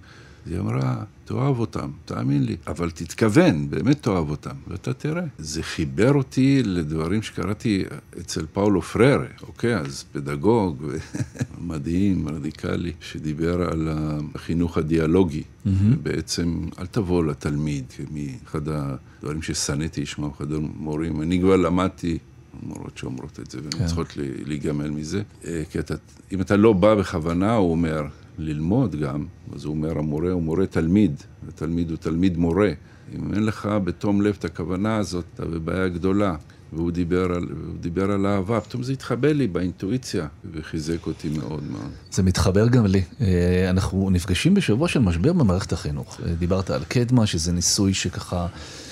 [0.46, 5.24] היא אמרה, תאהב אותם, תאמין לי, אבל תתכוון, באמת תאהב אותם, ואתה תראה.
[5.38, 7.84] זה חיבר אותי לדברים שקראתי
[8.20, 9.76] אצל פאולו פררה, אוקיי?
[9.76, 10.84] אז פדגוג
[11.68, 13.88] מדהים, רדיקלי, שדיבר על
[14.34, 15.42] החינוך הדיאלוגי.
[15.42, 15.70] Mm-hmm.
[16.02, 22.18] בעצם, אל תבוא לתלמיד, מאחד הדברים ששנאתי לשמוע, אחד המורים, אני כבר למדתי
[22.62, 23.86] מורות שאומרות את זה, והן כן.
[23.86, 24.16] צריכות
[24.46, 25.22] להיגמל מזה.
[25.44, 25.94] אה, כי אתה,
[26.32, 28.02] אם אתה לא בא בכוונה, הוא אומר,
[28.38, 32.70] ללמוד גם, אז הוא אומר, המורה הוא מורה תלמיד, ותלמיד הוא תלמיד מורה.
[33.14, 36.36] אם אין לך בתום לב את הכוונה הזאת, אתה בבעיה גדולה.
[36.72, 37.46] והוא דיבר על,
[37.80, 41.90] דיבר על אהבה, פתאום זה התחבא לי באינטואיציה, וחיזק אותי מאוד מאוד.
[42.10, 43.02] זה מתחבר גם לי.
[43.20, 46.20] אה, אנחנו נפגשים בשבוע של משבר במערכת החינוך.
[46.20, 48.46] אה, דיברת על קדמה, שזה ניסוי שככה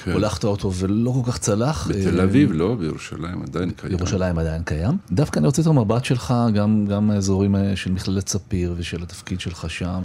[0.05, 0.13] כן.
[0.13, 1.89] הולכת אותו ולא כל כך צלח.
[1.91, 3.97] בתל אה, אביב לא, בירושלים עדיין קיים.
[3.97, 4.97] בירושלים עדיין קיים.
[5.13, 9.71] דווקא אני רוצה את המבט שלך, גם, גם האזורים של מכללת ספיר ושל התפקיד שלך
[9.71, 10.03] שם.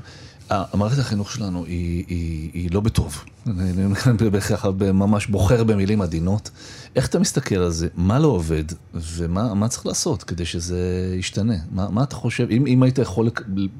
[0.49, 3.23] המערכת החינוך שלנו היא, היא, היא לא בטוב.
[3.47, 6.49] אני בהכרח ממש בוחר במילים עדינות.
[6.97, 7.87] איך אתה מסתכל על זה?
[7.95, 8.63] מה לא עובד?
[8.93, 11.55] ומה צריך לעשות כדי שזה ישתנה?
[11.71, 12.47] מה, מה אתה חושב?
[12.51, 13.29] אם, אם היית יכול,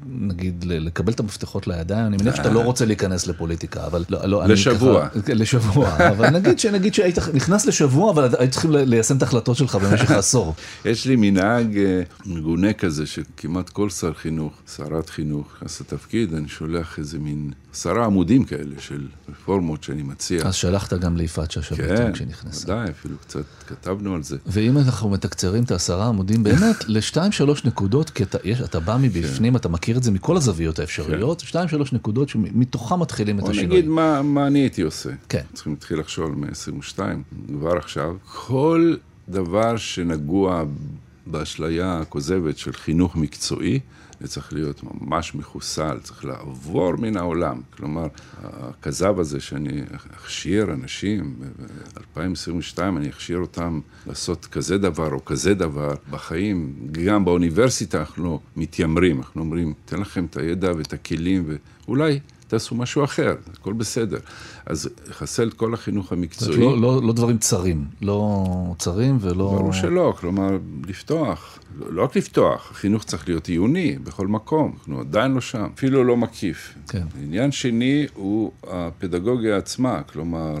[0.06, 4.46] נגיד, לקבל את המפתחות לידיים, אני מניח שאתה לא רוצה להיכנס לפוליטיקה, אבל לא, לא,
[4.46, 5.08] לשבוע.
[5.08, 5.96] ככה, לשבוע.
[6.12, 10.54] אבל נגיד, שנגיד שהיית נכנס לשבוע, אבל היית צריכים ליישם את ההחלטות שלך במשך עשור.
[10.84, 16.48] יש לי מנהג אה, מגונה כזה, שכמעט כל שר חינוך, שרת חינוך, נכנס לתפקיד, אני
[16.48, 20.42] שולח איזה מין עשרה עמודים כאלה של רפורמות שאני מציע.
[20.46, 22.66] אז שלחת גם ליפעת שאשא ביטון כן, כשנכנסה.
[22.66, 24.36] כן, ודאי, אפילו קצת כתבנו על זה.
[24.46, 28.96] ואם אנחנו מתקצרים את העשרה עמודים, באמת, לשתיים שלוש נקודות, כי אתה, יש, אתה בא
[29.00, 29.56] מבפנים, כן.
[29.56, 31.46] אתה מכיר את זה מכל הזוויות האפשריות, כן.
[31.46, 33.66] שתיים שלוש נקודות שמתוכם מתחילים את השינוי.
[33.66, 35.10] או נגיד מה, מה אני הייתי עושה.
[35.28, 35.42] כן.
[35.54, 38.16] צריכים להתחיל לחשוב על 122, כבר עכשיו.
[38.24, 38.96] כל
[39.28, 40.64] דבר שנגוע
[41.26, 43.80] באשליה הכוזבת של חינוך מקצועי,
[44.20, 47.60] זה צריך להיות ממש מחוסל, צריך לעבור מן העולם.
[47.76, 48.06] כלומר,
[48.42, 49.82] הכזב הזה שאני
[50.16, 51.36] אכשיר אנשים,
[52.16, 59.18] ב-2022 אני אכשיר אותם לעשות כזה דבר או כזה דבר בחיים, גם באוניברסיטה אנחנו מתיימרים,
[59.18, 61.44] אנחנו אומרים, תן לכם את הידע ואת הכלים,
[61.86, 64.18] ואולי תעשו משהו אחר, הכל בסדר.
[64.66, 66.58] אז לחסל את כל החינוך המקצועי.
[66.58, 68.44] לא, לא, לא דברים צרים, לא
[68.78, 69.34] צרים ולא...
[69.34, 75.34] ברור שלא, כלומר, לפתוח, לא רק לפתוח, החינוך צריך להיות עיוני בכל מקום, אנחנו עדיין
[75.34, 76.74] לא שם, אפילו לא מקיף.
[76.88, 77.02] כן.
[77.22, 80.54] עניין שני הוא הפדגוגיה עצמה, כלומר,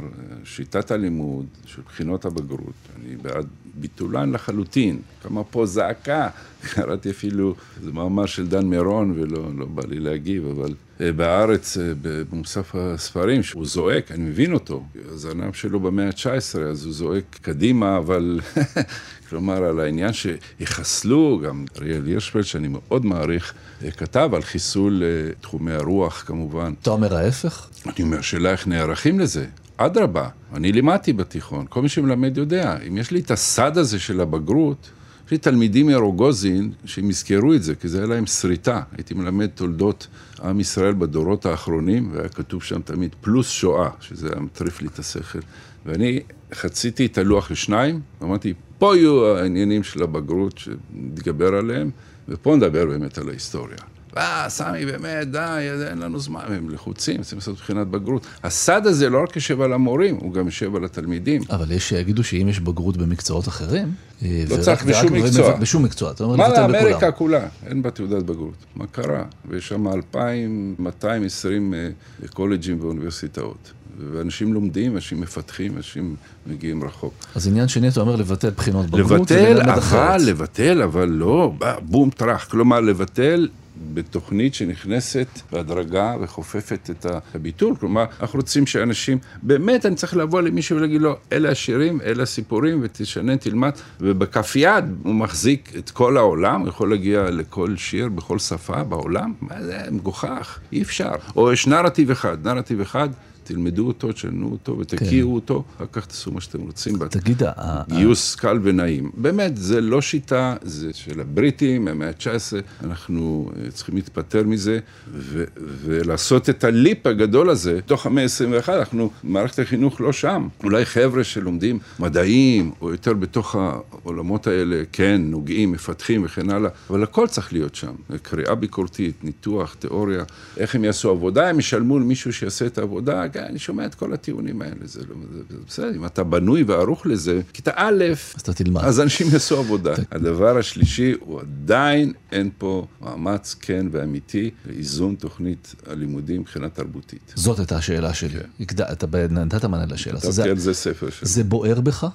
[0.44, 5.00] שיטת הלימוד של בחינות הבגרות, אני בעד ביטולן לחלוטין.
[5.22, 6.28] כמה פה זעקה,
[6.74, 10.74] קראתי אפילו, זה מאמר של דן מירון ולא לא בא לי להגיב, אבל
[11.16, 11.92] בארץ, אה,
[12.30, 14.84] במוסף הספרים, שהוא זועק, אני מבין אותו.
[15.12, 18.40] הזנב שלו במאה ה-19, אז הוא זועק קדימה, אבל...
[19.28, 25.02] כלומר, על העניין שיחסלו, גם אריאל הירשפלד, שאני מאוד מעריך, אה, כתב על חיסול
[25.40, 26.72] תחומי הרוח, כמובן.
[26.82, 27.68] אתה אומר ההפך?
[27.86, 29.46] אני אומר, שאלה איך נערכים לזה.
[29.76, 34.20] אדרבה, אני לימדתי בתיכון, כל מי שמלמד יודע, אם יש לי את הסד הזה של
[34.20, 34.90] הבגרות,
[35.28, 38.82] יש לי תלמידים מרוגוזין שהם יזכרו את זה, כי זה היה להם שריטה.
[38.92, 40.06] הייתי מלמד תולדות
[40.42, 44.98] עם ישראל בדורות האחרונים, והיה כתוב שם תמיד פלוס שואה, שזה היה מטריף לי את
[44.98, 45.38] השכל.
[45.86, 46.20] ואני
[46.54, 51.90] חציתי את הלוח לשניים, ואמרתי, פה יהיו העניינים של הבגרות שנתגבר עליהם,
[52.28, 53.78] ופה נדבר באמת על ההיסטוריה.
[54.16, 58.26] אה, סמי, באמת, די, אין לנו זמן, הם לחוצים, צריכים לעשות בחינת בגרות.
[58.42, 61.42] הסד הזה לא רק יושב על המורים, הוא גם יושב על התלמידים.
[61.50, 63.92] אבל יש שיגידו שאם יש בגרות במקצועות אחרים...
[64.22, 65.56] אה, לא צריך בשום מקצוע.
[65.56, 67.46] בשום מקצוע, אתה אומר מה לאמריקה כולה?
[67.66, 68.64] אין בה תעודת בגרות.
[68.76, 69.24] מה קרה?
[69.48, 71.88] ויש שם 2,220 אה,
[72.28, 73.72] קולג'ים ואוניברסיטאות.
[74.12, 77.14] ואנשים לומדים, אנשים מפתחים, אנשים מגיעים רחוק.
[77.34, 81.52] אז עניין שני, אתה אומר לבטל בחינות בגרות, לבטל, אבל, לבטל, אבל לא,
[81.82, 82.44] בום טראח.
[82.44, 83.48] כלומר, לבטל
[83.94, 87.76] בתוכנית שנכנסת בהדרגה וחופפת את הביטול.
[87.76, 92.80] כלומר, אנחנו רוצים שאנשים, באמת אני צריך לבוא למישהו ולהגיד לו, אלה השירים, אלה הסיפורים,
[92.82, 93.70] ותשנה, תלמד,
[94.00, 99.32] ובכף יד הוא מחזיק את כל העולם, הוא יכול להגיע לכל שיר בכל שפה בעולם,
[99.40, 101.12] מה זה מגוחך, אי אפשר.
[101.36, 103.08] או יש נרטיב אחד, נרטיב אחד.
[103.48, 105.34] תלמדו אותו, תשנו אותו ותכירו כן.
[105.34, 106.98] אותו, אחר כך תעשו מה שאתם רוצים.
[107.08, 107.42] תגיד,
[107.88, 109.10] גיוס קל ונעים.
[109.14, 114.78] באמת, זה לא שיטה, זה של הבריטים, מהמאה ה-19, אנחנו אה, צריכים להתפטר מזה,
[115.12, 115.44] ו-
[115.84, 120.48] ולעשות את הליפ הגדול הזה, תוך המאה ה-21, אנחנו, מערכת החינוך לא שם.
[120.64, 127.02] אולי חבר'ה שלומדים מדעים, או יותר בתוך העולמות האלה, כן, נוגעים, מפתחים וכן הלאה, אבל
[127.02, 127.92] הכל צריך להיות שם.
[128.22, 130.24] קריאה ביקורתית, ניתוח, תיאוריה,
[130.56, 134.12] איך הם יעשו עבודה, הם ישלמו למישהו שיעשה את העבודה, כן, אני שומע את כל
[134.12, 138.40] הטיעונים האלה, זה, לא, זה, זה בסדר, אם אתה בנוי וערוך לזה, כיתה א', אז
[138.40, 138.84] אתה תלמד.
[138.84, 139.94] אז אנשים יעשו עבודה.
[140.10, 147.32] הדבר השלישי, הוא עדיין אין פה מאמץ כן ואמיתי לאיזון תוכנית הלימודים מבחינה תרבותית.
[147.34, 148.40] זאת הייתה השאלה שלי.
[148.66, 148.84] כן.
[148.92, 150.20] אתה נתת מענה לשאלה.
[150.20, 151.28] כתבתי על זה ספר שלי.
[151.28, 152.06] זה בוער בך?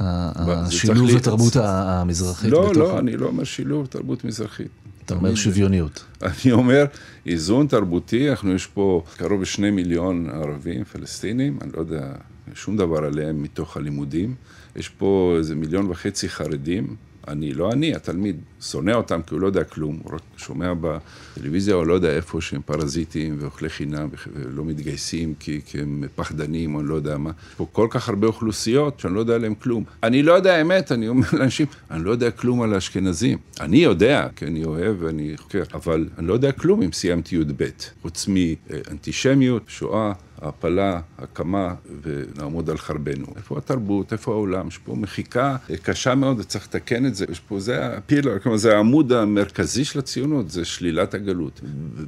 [0.00, 2.50] השילוב התרבות המזרחית?
[2.50, 4.68] לא, לא, אני לא אומר שילוב תרבות מזרחית.
[5.08, 6.04] אתה אומר שוויוניות.
[6.22, 6.84] אני אומר,
[7.26, 12.12] איזון תרבותי, אנחנו יש פה קרוב לשני מיליון ערבים, פלסטינים, אני לא יודע
[12.54, 14.34] שום דבר עליהם מתוך הלימודים.
[14.76, 16.96] יש פה איזה מיליון וחצי חרדים,
[17.28, 21.84] אני, לא אני, התלמיד, שונא אותם כי הוא לא יודע כלום, הוא שומע בטלוויזיה, או
[21.84, 26.88] לא יודע איפה שהם פרזיטים ואוכלי חינם ולא מתגייסים כי, כי הם פחדנים או אני
[26.88, 27.30] לא יודע מה.
[27.56, 29.84] פה כל כך הרבה אוכלוסיות שאני לא יודע עליהם כלום.
[30.02, 33.38] אני לא יודע האמת, אני אומר לאנשים, אני לא יודע כלום על האשכנזים.
[33.60, 37.64] אני יודע, כי אני אוהב ואני חוקר, אבל אני לא יודע כלום אם סיימתי י"ב,
[38.02, 40.12] חוץ מאנטישמיות, שואה.
[40.42, 43.26] העפלה, הקמה, ונעמוד על חרבנו.
[43.36, 44.68] איפה התרבות, איפה העולם?
[44.68, 47.24] יש פה מחיקה קשה מאוד וצריך לתקן את זה.
[47.30, 51.60] יש פה, זה הפילר, כלומר זה העמוד המרכזי של הציונות, זה שלילת הגלות.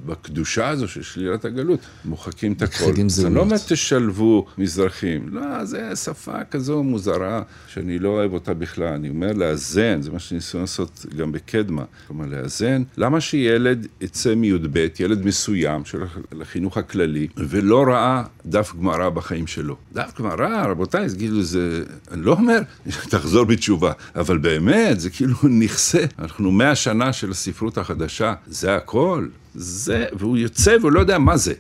[0.07, 2.93] בקדושה הזו של שלילת הגלות, מוחקים את הכל.
[3.07, 8.93] זה לא אומר תשלבו מזרחים, לא, זה שפה כזו מוזרה, שאני לא אוהב אותה בכלל.
[8.93, 11.85] אני אומר לאזן, זה מה שניסו לעשות גם בקדמה.
[12.07, 15.99] כלומר, לאזן, למה שילד יצא מי"ב, ילד מסוים של
[16.41, 19.77] החינוך הכללי, ולא ראה דף גמרא בחיים שלו.
[19.93, 22.59] דף גמרא, רבותיי, זה כאילו זה, אני לא אומר,
[23.11, 26.05] תחזור בתשובה, אבל באמת, זה כאילו נכסה.
[26.19, 29.29] אנחנו מאה שנה של הספרות החדשה, זה הכל.
[29.55, 31.53] זה, והוא יוצא והוא לא יודע מה זה.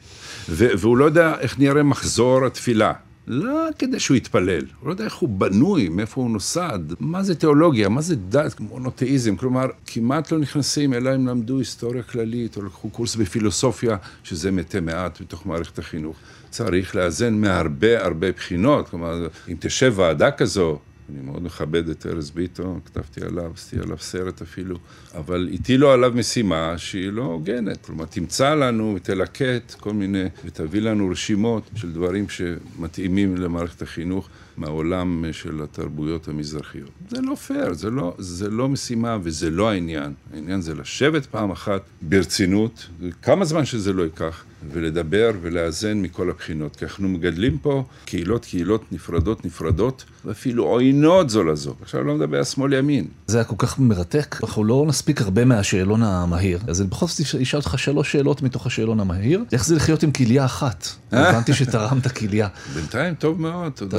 [0.48, 2.92] והוא לא יודע איך נראה מחזור התפילה.
[3.26, 7.34] לא כדי שהוא יתפלל, הוא לא יודע איך הוא בנוי, מאיפה הוא נוסד, מה זה
[7.34, 12.62] תיאולוגיה, מה זה דת, מונותאיזם, כלומר, כמעט לא נכנסים, אלא אם למדו היסטוריה כללית, או
[12.62, 16.16] לקחו קורס בפילוסופיה, שזה מתי מעט בתוך מערכת החינוך.
[16.50, 20.78] צריך לאזן מהרבה הרבה בחינות, כלומר, אם תשב ועדה כזו,
[21.12, 24.76] אני מאוד מכבד את ארז ביטון, כתבתי עליו, עשיתי עליו סרט אפילו,
[25.14, 27.86] אבל הטילו עליו משימה שהיא לא הוגנת.
[27.86, 34.28] כלומר, תמצא לנו ותלקט כל מיני, ותביא לנו רשימות של דברים שמתאימים למערכת החינוך
[34.60, 36.90] מהעולם של התרבויות המזרחיות.
[37.08, 40.12] זה לא פייר, זה לא, זה לא משימה וזה לא העניין.
[40.34, 42.86] העניין זה לשבת פעם אחת ברצינות,
[43.22, 44.44] כמה זמן שזה לא ייקח.
[44.72, 46.76] ולדבר ולאזן מכל הבחינות.
[46.76, 51.74] כי אנחנו מגדלים פה קהילות, קהילות נפרדות, נפרדות, ואפילו עוינות זו לזו.
[51.82, 53.06] עכשיו לא מדבר על שמאל-ימין.
[53.26, 56.58] זה היה כל כך מרתק, אנחנו לא נספיק הרבה מהשאלון המהיר.
[56.68, 59.44] אז אני בכל זאת אשאל אותך שלוש שאלות מתוך השאלון המהיר.
[59.52, 60.88] איך זה לחיות עם כליה אחת?
[61.12, 62.48] הבנתי שתרמת כליה.
[62.74, 63.98] בינתיים טוב מאוד, תודה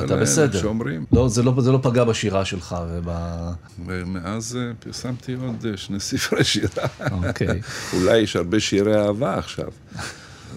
[0.51, 1.05] לאלה שאומרים.
[1.11, 3.09] לא, זה לא, זה לא פגע בשירה שלך וב...
[3.85, 6.87] ומאז אה, פרסמתי עוד אה, שני ספרי שירה.
[7.11, 7.61] אוקיי.
[7.93, 9.67] אולי יש הרבה שירי אהבה עכשיו.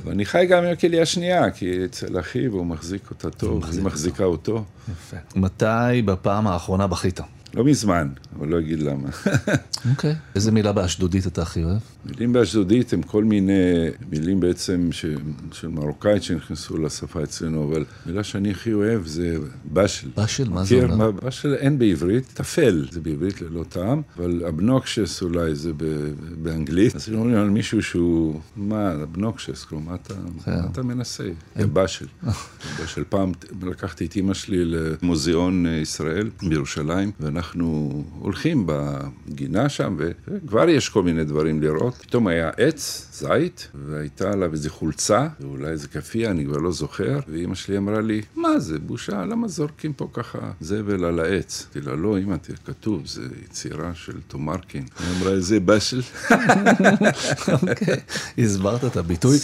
[0.04, 4.24] ואני חי גם עם הכליה השנייה, כי אצל אחיו הוא מחזיק אותה טוב, היא מחזיקה
[4.24, 4.64] אותו.
[4.92, 5.16] יפה.
[5.36, 7.20] מתי בפעם האחרונה בכית?
[7.54, 9.08] לא מזמן, אבל לא אגיד למה.
[9.90, 10.14] אוקיי.
[10.34, 11.78] איזה מילה באשדודית אתה הכי אוהב?
[12.06, 15.06] מילים באשדודית הם כל מיני מילים בעצם ש...
[15.52, 20.08] של מרוקאית שנכנסו לשפה אצלנו, אבל מילה שאני הכי אוהב זה באשל.
[20.16, 20.48] באשל?
[20.48, 20.84] מה זה?
[20.84, 21.10] אומר?
[21.10, 26.96] באשל אין בעברית, טפל, זה בעברית ללא טעם, אבל הבנוקשס אולי זה ב- באנגלית.
[26.96, 30.14] אז אומרים על מישהו שהוא, מה, הבנוקשס, כלומר, מה אתה,
[30.46, 31.24] מה אתה מנסה?
[31.56, 32.06] זה באשל.
[32.78, 33.04] באשל.
[33.08, 33.32] פעם
[33.62, 37.43] לקחתי את אימא שלי למוזיאון אה, ישראל בירושלים, ואנחנו
[38.18, 41.94] הולכים בגינה שם, וכבר יש כל מיני דברים לראות.
[41.94, 47.18] פתאום היה עץ, זית, והייתה עליו איזו חולצה, ואולי איזה כאפיה, אני כבר לא זוכר,
[47.28, 51.66] ואימא שלי אמרה לי, מה זה, בושה, למה זורקים פה ככה זבל על העץ?
[51.74, 54.84] אמרתי לה, לא, אמא, תראה, כתוב, זה יצירה של תומרקין.
[55.00, 56.02] היא אמרה, זה באשל.
[57.62, 57.96] אוקיי,
[58.38, 59.38] הסברת את הביטוי.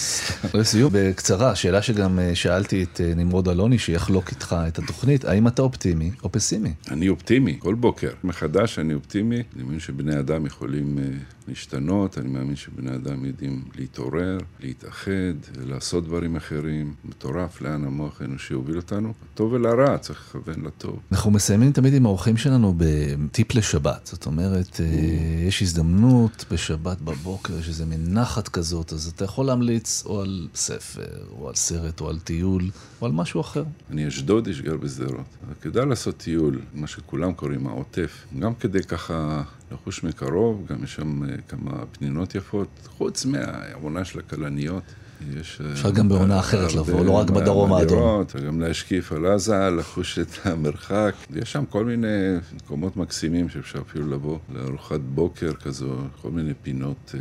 [0.54, 5.46] לסיום, בקצרה, שאלה שגם אה, שאלתי את אה, נמרוד אלוני, שיחלוק איתך את התוכנית, האם
[5.46, 6.72] אתה אופטימי או פסימי?
[6.90, 8.10] אני אופטימי, כל בוקר.
[8.24, 9.42] מחדש אני אופטימי.
[9.56, 11.04] אני מאמין שבני אדם יכולים אה,
[11.48, 15.34] להשתנות, אני מאמין שבני אדם יודעים להתעורר, להתאחד,
[15.66, 16.94] לעשות דברים אחרים.
[17.04, 19.12] מטורף לאן המוח האנושי הוביל אותנו.
[19.32, 20.98] לטוב ולרע, צריך לכוון לטוב.
[21.12, 24.06] אנחנו מסיימים תמיד עם האורחים שלנו בטיפ לשבת.
[24.06, 24.86] זאת אומרת, אה,
[25.48, 30.48] יש הזדמנות בשבת בבוקר, יש איזה מין נחת כזאת, אז אתה יכול להמליץ או על
[30.54, 32.70] ספר, או על סרט, או על טיול,
[33.00, 33.64] או על משהו אחר.
[33.90, 35.24] אני אשדודי שגר בשדרות.
[35.60, 38.26] כדאי לעשות טיול, מה שכולם קוראים העוטף.
[38.38, 39.42] גם כדי ככה
[39.72, 44.82] לחוש מקרוב, גם יש שם אה, כמה פנינות יפות, חוץ מהעונה של הכלניות.
[45.40, 45.60] יש...
[45.64, 48.24] אה, אפשר גם בעונה אחרת לבוא, לא רק בדרום האדום.
[48.34, 51.14] וגם להשקיף על עזה, לחוש את המרחק.
[51.34, 57.14] יש שם כל מיני מקומות מקסימים שאפשר אפילו לבוא לארוחת בוקר כזו, כל מיני פינות,
[57.14, 57.20] אה,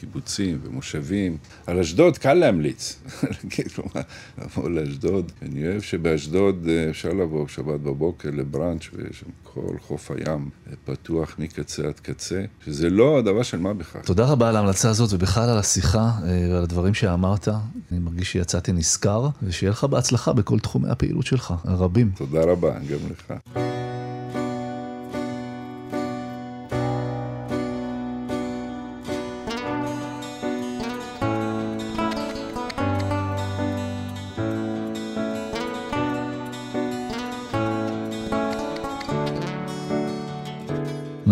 [0.00, 1.36] קיבוצים ומושבים.
[1.66, 3.00] על אשדוד קל להמליץ.
[3.74, 4.00] כלומר,
[4.38, 5.32] לבוא לאשדוד.
[5.42, 10.50] אני אוהב שבאשדוד אה, אפשר לבוא שבת בבוקר לבראנץ' ויש שם כל חוף הים
[10.84, 14.00] פתוח מקצה עד קצה, שזה לא דבר של מה בכך.
[14.04, 16.10] תודה רבה על ההמלצה הזאת ובכלל על השיחה
[16.50, 17.48] ועל הדברים שאמרת.
[17.92, 22.10] אני מרגיש שיצאתי נשכר, ושיהיה לך בהצלחה בכל תחומי הפעילות שלך, הרבים.
[22.16, 23.32] תודה רבה, גם לך.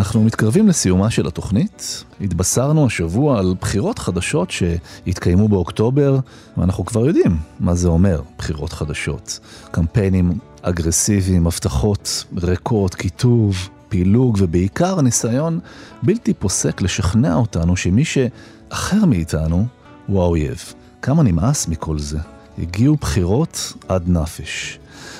[0.06, 2.04] אנחנו מתקרבים לסיומה של התוכנית.
[2.20, 6.18] התבשרנו השבוע על בחירות חדשות שהתקיימו באוקטובר,
[6.56, 9.40] ואנחנו כבר יודעים מה זה אומר, בחירות חדשות.
[9.70, 15.60] קמפיינים אגרסיביים, הבטחות ריקות, קיטוב, פילוג, ובעיקר ניסיון
[16.02, 19.66] בלתי פוסק לשכנע אותנו שמי שאחר מאיתנו
[20.06, 20.64] הוא האויב.
[21.02, 22.18] כמה נמאס מכל זה.
[22.58, 24.78] הגיעו בחירות עד נפש.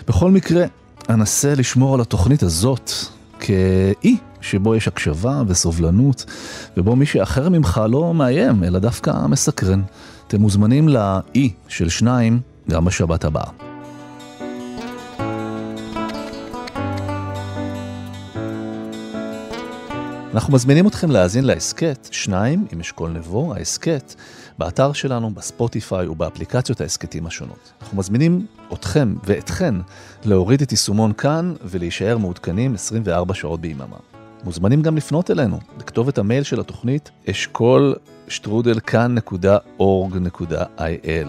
[0.09, 0.65] בכל מקרה,
[1.09, 2.91] אנסה לשמור על התוכנית הזאת
[3.47, 6.25] כאי שבו יש הקשבה וסובלנות,
[6.77, 9.83] ובו מי שאחר ממך לא מאיים, אלא דווקא מסקרן.
[10.27, 12.41] אתם מוזמנים לאי של שניים
[12.71, 13.51] גם בשבת הבאה.
[20.35, 24.15] אנחנו מזמינים אתכם להאזין להסכת שניים עם אשכול נבו, ההסכת,
[24.59, 27.73] באתר שלנו, בספוטיפיי ובאפליקציות ההסכתים השונות.
[27.83, 29.75] אנחנו מזמינים אתכם ואתכן
[30.25, 33.97] להוריד את יישומון כאן ולהישאר מעודכנים 24 שעות ביממה.
[34.45, 37.95] מוזמנים גם לפנות אלינו, לכתובת המייל של התוכנית אשכול
[38.29, 41.29] שטרודל כאן.org.il.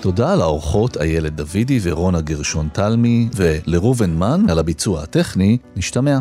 [0.00, 6.18] תודה לאורחות איילת דוידי ורונה גרשון תלמי, ולראובן מן על הביצוע הטכני, נשתמע.